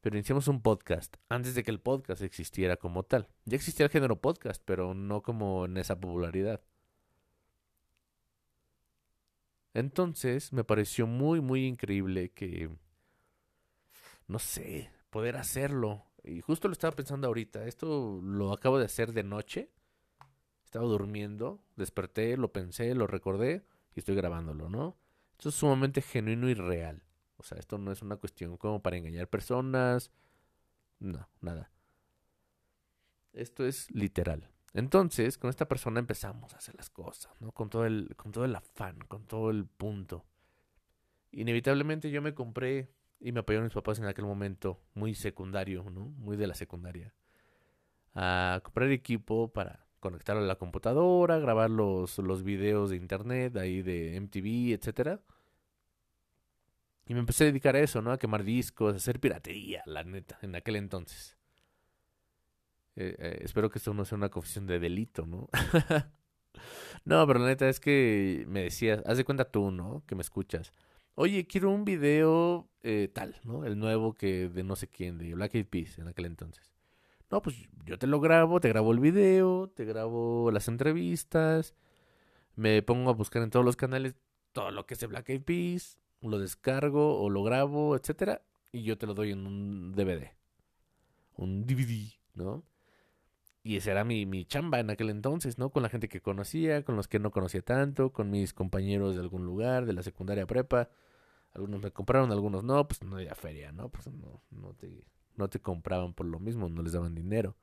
[0.00, 3.28] Pero iniciamos un podcast antes de que el podcast existiera como tal.
[3.44, 6.60] Ya existía el género podcast, pero no como en esa popularidad.
[9.74, 12.70] Entonces me pareció muy, muy increíble que,
[14.26, 17.66] no sé, poder hacerlo y justo lo estaba pensando ahorita.
[17.66, 19.70] Esto lo acabo de hacer de noche.
[20.64, 23.64] Estaba durmiendo, desperté, lo pensé, lo recordé
[23.94, 24.96] y estoy grabándolo, ¿no?
[25.32, 27.02] Esto es sumamente genuino y real.
[27.36, 30.10] O sea, esto no es una cuestión como para engañar personas.
[30.98, 31.70] No, nada.
[33.32, 34.50] Esto es literal.
[34.72, 37.52] Entonces, con esta persona empezamos a hacer las cosas, ¿no?
[37.52, 40.24] Con todo el, con todo el afán, con todo el punto.
[41.30, 42.90] Inevitablemente yo me compré
[43.20, 46.06] y me apoyaron mis papás en aquel momento, muy secundario, ¿no?
[46.18, 47.14] Muy de la secundaria.
[48.14, 53.82] A comprar equipo para conectarlo a la computadora, grabar los, los videos de internet, ahí
[53.82, 55.20] de MTV, etcétera.
[57.06, 58.12] Y me empecé a dedicar a eso, ¿no?
[58.12, 61.36] A quemar discos, a hacer piratería, la neta, en aquel entonces.
[62.96, 65.48] Eh, eh, espero que esto no sea una confesión de delito, ¿no?
[67.04, 70.02] no, pero la neta es que me decías, haz de cuenta tú, ¿no?
[70.06, 70.72] Que me escuchas.
[71.18, 73.64] Oye, quiero un video eh, tal, ¿no?
[73.64, 76.70] El nuevo que de no sé quién, de Black Eyed Peas en aquel entonces.
[77.30, 77.56] No, pues
[77.86, 81.74] yo te lo grabo, te grabo el video, te grabo las entrevistas,
[82.54, 84.14] me pongo a buscar en todos los canales
[84.52, 88.82] todo lo que es de Black Eyed Peas, lo descargo o lo grabo, etcétera, y
[88.82, 90.32] yo te lo doy en un DVD,
[91.36, 92.62] un DVD, ¿no?
[93.62, 95.70] Y esa era mi, mi chamba en aquel entonces, ¿no?
[95.70, 99.22] Con la gente que conocía, con los que no conocía tanto, con mis compañeros de
[99.22, 100.90] algún lugar, de la secundaria prepa.
[101.56, 103.88] Algunos me compraron, algunos no, pues no había feria, ¿no?
[103.88, 107.56] Pues no, no te, no te compraban por lo mismo, no les daban dinero.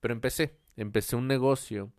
[0.00, 1.92] Pero empecé, empecé un negocio,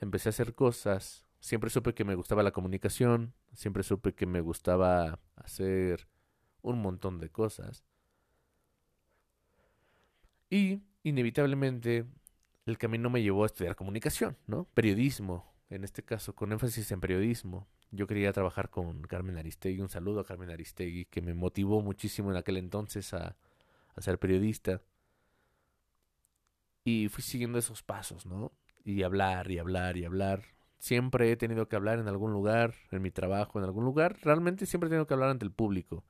[0.00, 4.40] empecé a hacer cosas, siempre supe que me gustaba la comunicación, siempre supe que me
[4.40, 6.08] gustaba hacer
[6.60, 7.84] un montón de cosas.
[10.50, 12.04] Y inevitablemente
[12.66, 14.64] el camino me llevó a estudiar comunicación, ¿no?
[14.74, 17.68] Periodismo, en este caso, con énfasis en periodismo.
[17.90, 22.30] Yo quería trabajar con Carmen Aristegui, un saludo a Carmen Aristegui, que me motivó muchísimo
[22.30, 23.36] en aquel entonces a,
[23.98, 24.82] ser periodista.
[26.84, 28.52] Y fui siguiendo esos pasos, ¿no?
[28.84, 30.44] Y hablar y hablar y hablar.
[30.78, 34.18] Siempre he tenido que hablar en algún lugar, en mi trabajo, en algún lugar.
[34.22, 36.04] Realmente siempre he tenido que hablar ante el público.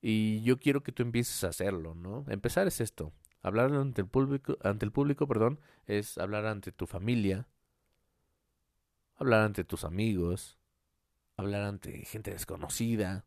[0.00, 2.24] Y yo quiero que tú empieces a hacerlo, ¿no?
[2.28, 3.12] Empezar es esto,
[3.44, 7.46] Hablar ante el público, ante el público, perdón, es hablar ante tu familia,
[9.16, 10.58] hablar ante tus amigos,
[11.36, 13.24] hablar ante gente desconocida,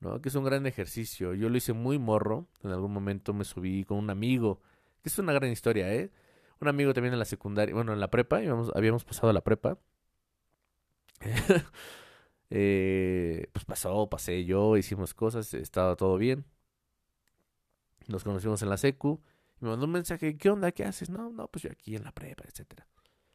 [0.00, 0.20] ¿no?
[0.20, 1.34] Que es un gran ejercicio.
[1.34, 2.48] Yo lo hice muy morro.
[2.62, 4.60] En algún momento me subí con un amigo,
[5.02, 6.10] que es una gran historia, ¿eh?
[6.60, 9.42] Un amigo también en la secundaria, bueno, en la prepa, íbamos, habíamos pasado a la
[9.42, 9.78] prepa.
[12.50, 16.44] eh, pues pasó, pasé yo, hicimos cosas, estaba todo bien.
[18.08, 19.22] Nos conocimos en la secu
[19.64, 20.72] me mandó un mensaje, ¿qué onda?
[20.72, 21.08] ¿Qué haces?
[21.08, 22.86] No, no, pues yo aquí en la prepa, etcétera.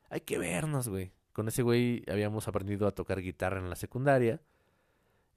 [0.10, 1.12] Hay que vernos, güey.
[1.39, 4.41] Con ese güey habíamos aprendido a tocar guitarra en la secundaria.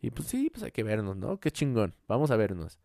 [0.00, 1.38] Y pues sí, pues hay que vernos, ¿no?
[1.38, 1.94] Qué chingón.
[2.08, 2.80] Vamos a vernos.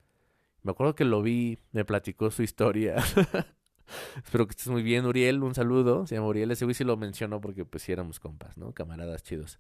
[0.61, 2.97] Me acuerdo que lo vi, me platicó su historia.
[4.24, 5.41] Espero que estés muy bien, Uriel.
[5.41, 6.05] Un saludo.
[6.05, 6.51] Se llama Uriel.
[6.51, 8.72] Ese güey sí lo mencionó porque pues sí éramos compas, ¿no?
[8.72, 9.57] Camaradas chidos.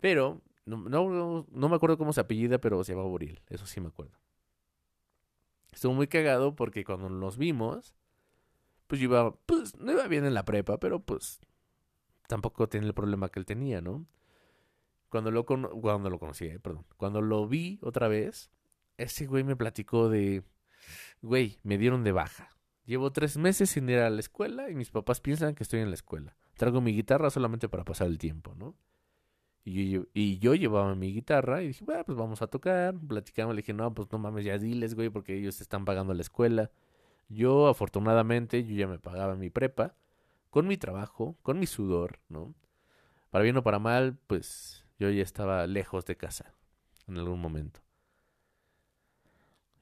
[0.00, 3.42] Pero, no, no, no me acuerdo cómo se apellida, pero se llama Uriel.
[3.50, 4.18] Eso sí me acuerdo.
[5.72, 7.94] Estuvo muy cagado porque cuando nos vimos,
[8.86, 11.38] pues yo iba, pues no iba bien en la prepa, pero pues
[12.32, 14.06] tampoco tenía el problema que él tenía, ¿no?
[15.10, 18.50] Cuando lo, cuando lo conocí, eh, perdón, cuando lo vi otra vez,
[18.96, 20.42] ese güey me platicó de,
[21.20, 22.48] güey, me dieron de baja.
[22.86, 25.90] Llevo tres meses sin ir a la escuela y mis papás piensan que estoy en
[25.90, 26.34] la escuela.
[26.56, 28.78] Traigo mi guitarra solamente para pasar el tiempo, ¿no?
[29.62, 32.98] Y yo, y yo llevaba mi guitarra y dije, bueno, pues vamos a tocar.
[32.98, 36.22] Platicamos, le dije, no, pues no mames, ya diles, güey, porque ellos están pagando la
[36.22, 36.70] escuela.
[37.28, 39.96] Yo, afortunadamente, yo ya me pagaba mi prepa,
[40.52, 42.54] con mi trabajo, con mi sudor, ¿no?
[43.30, 46.54] Para bien o para mal, pues yo ya estaba lejos de casa
[47.08, 47.80] en algún momento.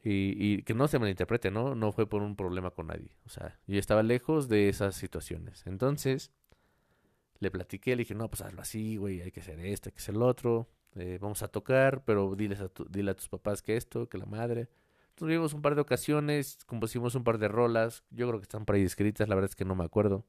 [0.05, 1.75] Y, que no se malinterprete, ¿no?
[1.75, 3.17] No fue por un problema con nadie.
[3.27, 5.67] O sea, yo estaba lejos de esas situaciones.
[5.67, 6.31] Entonces,
[7.41, 9.99] le platiqué, le dije, no, pues hazlo así, güey, hay que hacer esto, hay que
[9.99, 13.77] hacer lo otro, eh, vamos a tocar, pero diles a dile a tus papás que
[13.77, 14.69] esto, que la madre.
[15.09, 18.65] Entonces vimos un par de ocasiones, compusimos un par de rolas, yo creo que están
[18.65, 20.25] por ahí escritas, la verdad es que no me acuerdo.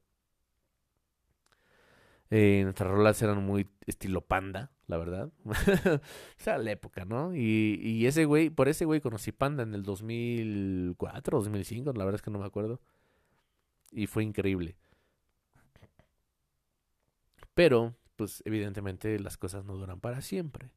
[2.31, 5.31] Eh, nuestras rolas eran muy estilo panda, la verdad.
[5.45, 6.01] o
[6.37, 7.35] sea, la época, ¿no?
[7.35, 12.15] Y, y ese güey, por ese güey conocí panda en el 2004, 2005, la verdad
[12.15, 12.79] es que no me acuerdo.
[13.91, 14.77] Y fue increíble.
[17.53, 20.71] Pero, pues evidentemente las cosas no duran para siempre.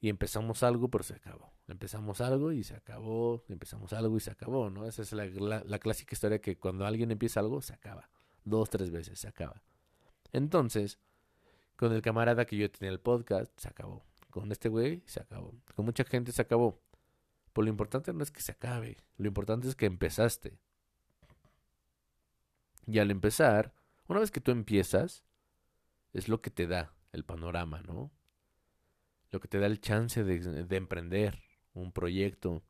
[0.00, 1.52] Y empezamos algo, pero se acabó.
[1.68, 3.44] Empezamos algo y se acabó.
[3.48, 4.86] Empezamos algo y se acabó, ¿no?
[4.86, 8.08] Esa es la, la, clásica historia que cuando alguien empieza algo, se acaba.
[8.44, 9.62] Dos, tres veces, se acaba.
[10.32, 10.98] Entonces,
[11.76, 14.04] con el camarada que yo tenía el podcast, se acabó.
[14.30, 15.54] Con este güey, se acabó.
[15.74, 16.80] Con mucha gente se acabó.
[17.52, 18.96] Pero lo importante no es que se acabe.
[19.16, 20.58] Lo importante es que empezaste.
[22.86, 23.72] Y al empezar,
[24.08, 25.24] una vez que tú empiezas,
[26.12, 28.10] es lo que te da el panorama, ¿no?
[29.30, 31.40] Lo que te da el chance de, emprender
[31.72, 32.62] un proyecto.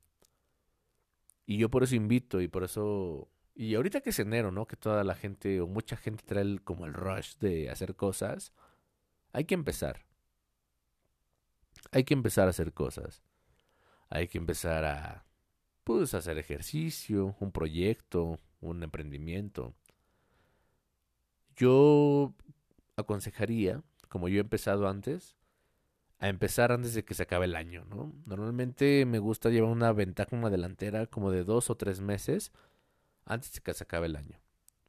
[1.47, 3.29] Y yo por eso invito y por eso
[3.61, 4.67] Y ahorita que es enero, ¿no?
[4.67, 8.55] Que toda la gente o mucha gente trae como el rush de hacer cosas,
[9.35, 10.07] hay que empezar.
[11.93, 13.23] Hay que empezar a hacer cosas.
[14.09, 15.27] Hay que empezar a,
[15.85, 19.75] pues, hacer ejercicio, un proyecto, un emprendimiento.
[21.55, 22.33] Yo
[22.97, 25.37] aconsejaría, como yo he empezado antes,
[26.19, 28.15] a empezar antes de que se acabe el año, ¿no?
[28.25, 32.53] Normalmente me gusta llevar una ventaja, una delantera como de dos o tres meses
[33.31, 34.41] antes de que se acabe el año.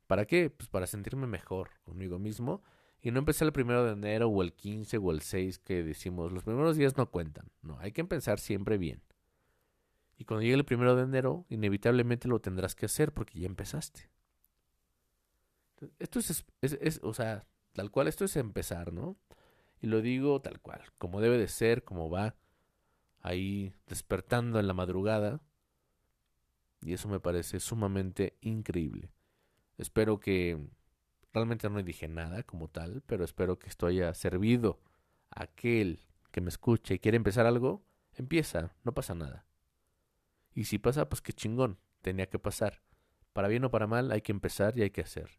[0.07, 0.49] ¿Para qué?
[0.49, 2.63] Pues para sentirme mejor conmigo mismo
[3.01, 6.31] y no empezar el primero de enero o el 15 o el 6 que decimos,
[6.31, 7.49] los primeros días no cuentan.
[7.61, 9.01] No, hay que empezar siempre bien.
[10.17, 14.09] Y cuando llegue el primero de enero, inevitablemente lo tendrás que hacer porque ya empezaste.
[15.97, 19.17] Esto es, es, es, o sea, tal cual esto es empezar, ¿no?
[19.81, 22.35] Y lo digo tal cual, como debe de ser, como va
[23.21, 25.41] ahí despertando en la madrugada.
[26.81, 29.11] Y eso me parece sumamente increíble.
[29.77, 30.59] Espero que
[31.33, 34.79] realmente no dije nada como tal, pero espero que esto haya servido
[35.29, 35.99] a aquel
[36.31, 37.85] que me escuche y quiere empezar algo,
[38.15, 39.45] empieza, no pasa nada.
[40.53, 42.81] Y si pasa, pues qué chingón, tenía que pasar.
[43.33, 45.29] Para bien o para mal hay que empezar y hay que hacer.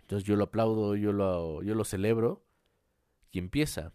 [0.00, 2.44] Entonces yo lo aplaudo, yo lo, yo lo celebro
[3.30, 3.92] y empieza.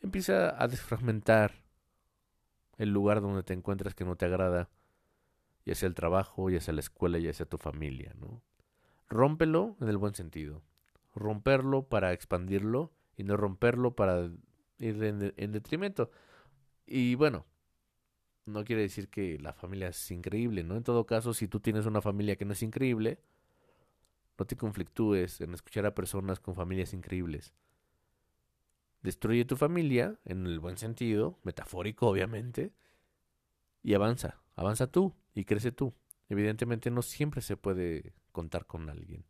[0.00, 1.65] Empieza a desfragmentar
[2.76, 4.68] el lugar donde te encuentras que no te agrada,
[5.64, 8.42] ya sea el trabajo, ya sea la escuela, ya sea tu familia, ¿no?
[9.08, 10.62] Rómpelo en el buen sentido.
[11.14, 14.30] Romperlo para expandirlo y no romperlo para
[14.78, 16.10] ir en, en detrimento.
[16.86, 17.46] Y bueno,
[18.44, 20.76] no quiere decir que la familia es increíble, ¿no?
[20.76, 23.18] En todo caso, si tú tienes una familia que no es increíble,
[24.38, 27.54] no te conflictúes en escuchar a personas con familias increíbles.
[29.06, 32.72] Destruye tu familia, en el buen sentido, metafórico obviamente,
[33.84, 35.94] y avanza, avanza tú y crece tú.
[36.28, 39.24] Evidentemente no siempre se puede contar con alguien.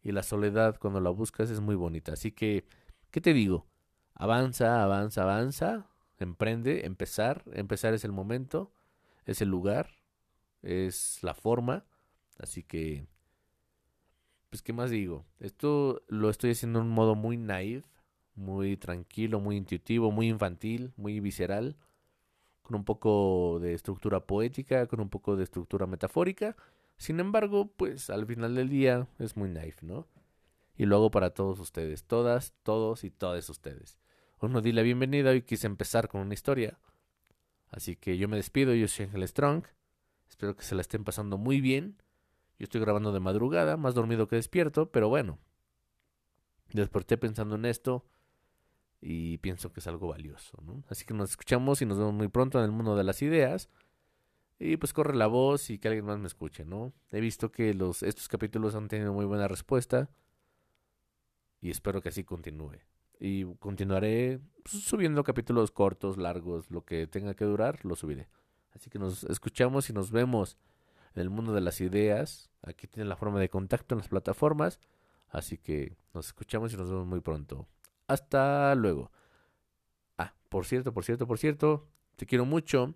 [0.00, 2.12] Y la soledad cuando la buscas es muy bonita.
[2.12, 2.66] Así que,
[3.10, 3.66] ¿qué te digo?
[4.14, 5.90] Avanza, avanza, avanza,
[6.20, 7.42] emprende, empezar.
[7.54, 8.70] Empezar es el momento,
[9.24, 9.90] es el lugar,
[10.62, 11.84] es la forma.
[12.38, 13.08] Así que
[14.50, 17.82] pues qué más digo, esto lo estoy haciendo en un modo muy naive,
[18.38, 21.76] muy tranquilo, muy intuitivo, muy infantil, muy visceral,
[22.62, 26.56] con un poco de estructura poética, con un poco de estructura metafórica.
[26.96, 30.06] Sin embargo, pues al final del día es muy naive, ¿no?
[30.76, 33.98] Y lo hago para todos ustedes, todas, todos y todas ustedes.
[34.38, 36.78] Os no di la bienvenida y quise empezar con una historia.
[37.70, 39.64] Así que yo me despido, yo soy Ángel Strong.
[40.28, 41.96] Espero que se la estén pasando muy bien
[42.58, 45.38] yo estoy grabando de madrugada, más dormido que despierto, pero bueno.
[46.72, 48.04] Desperté pensando en esto
[49.00, 50.82] y pienso que es algo valioso, ¿no?
[50.88, 53.68] Así que nos escuchamos y nos vemos muy pronto en el mundo de las ideas.
[54.58, 56.92] Y pues corre la voz y que alguien más me escuche, ¿no?
[57.12, 60.10] He visto que los, estos capítulos han tenido muy buena respuesta
[61.60, 62.78] y espero que así continúe.
[63.20, 68.28] Y continuaré pues, subiendo capítulos cortos, largos, lo que tenga que durar, lo subiré.
[68.72, 70.56] Así que nos escuchamos y nos vemos
[71.14, 72.50] en el mundo de las ideas.
[72.62, 74.80] Aquí tienen la forma de contacto en las plataformas.
[75.28, 77.68] Así que nos escuchamos y nos vemos muy pronto.
[78.08, 79.12] Hasta luego.
[80.16, 82.94] Ah, por cierto, por cierto, por cierto, te quiero mucho.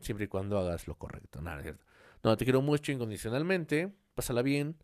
[0.00, 1.40] Siempre y cuando hagas lo correcto.
[1.40, 1.84] Nada, cierto.
[2.22, 3.92] No, te quiero mucho incondicionalmente.
[4.14, 4.76] Pásala bien.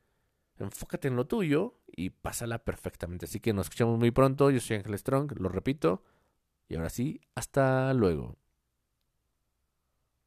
[0.59, 3.27] Enfócate en lo tuyo y pásala perfectamente.
[3.27, 4.51] Así que nos escuchamos muy pronto.
[4.51, 6.03] Yo soy Ángel Strong, lo repito.
[6.69, 8.37] Y ahora sí, hasta luego.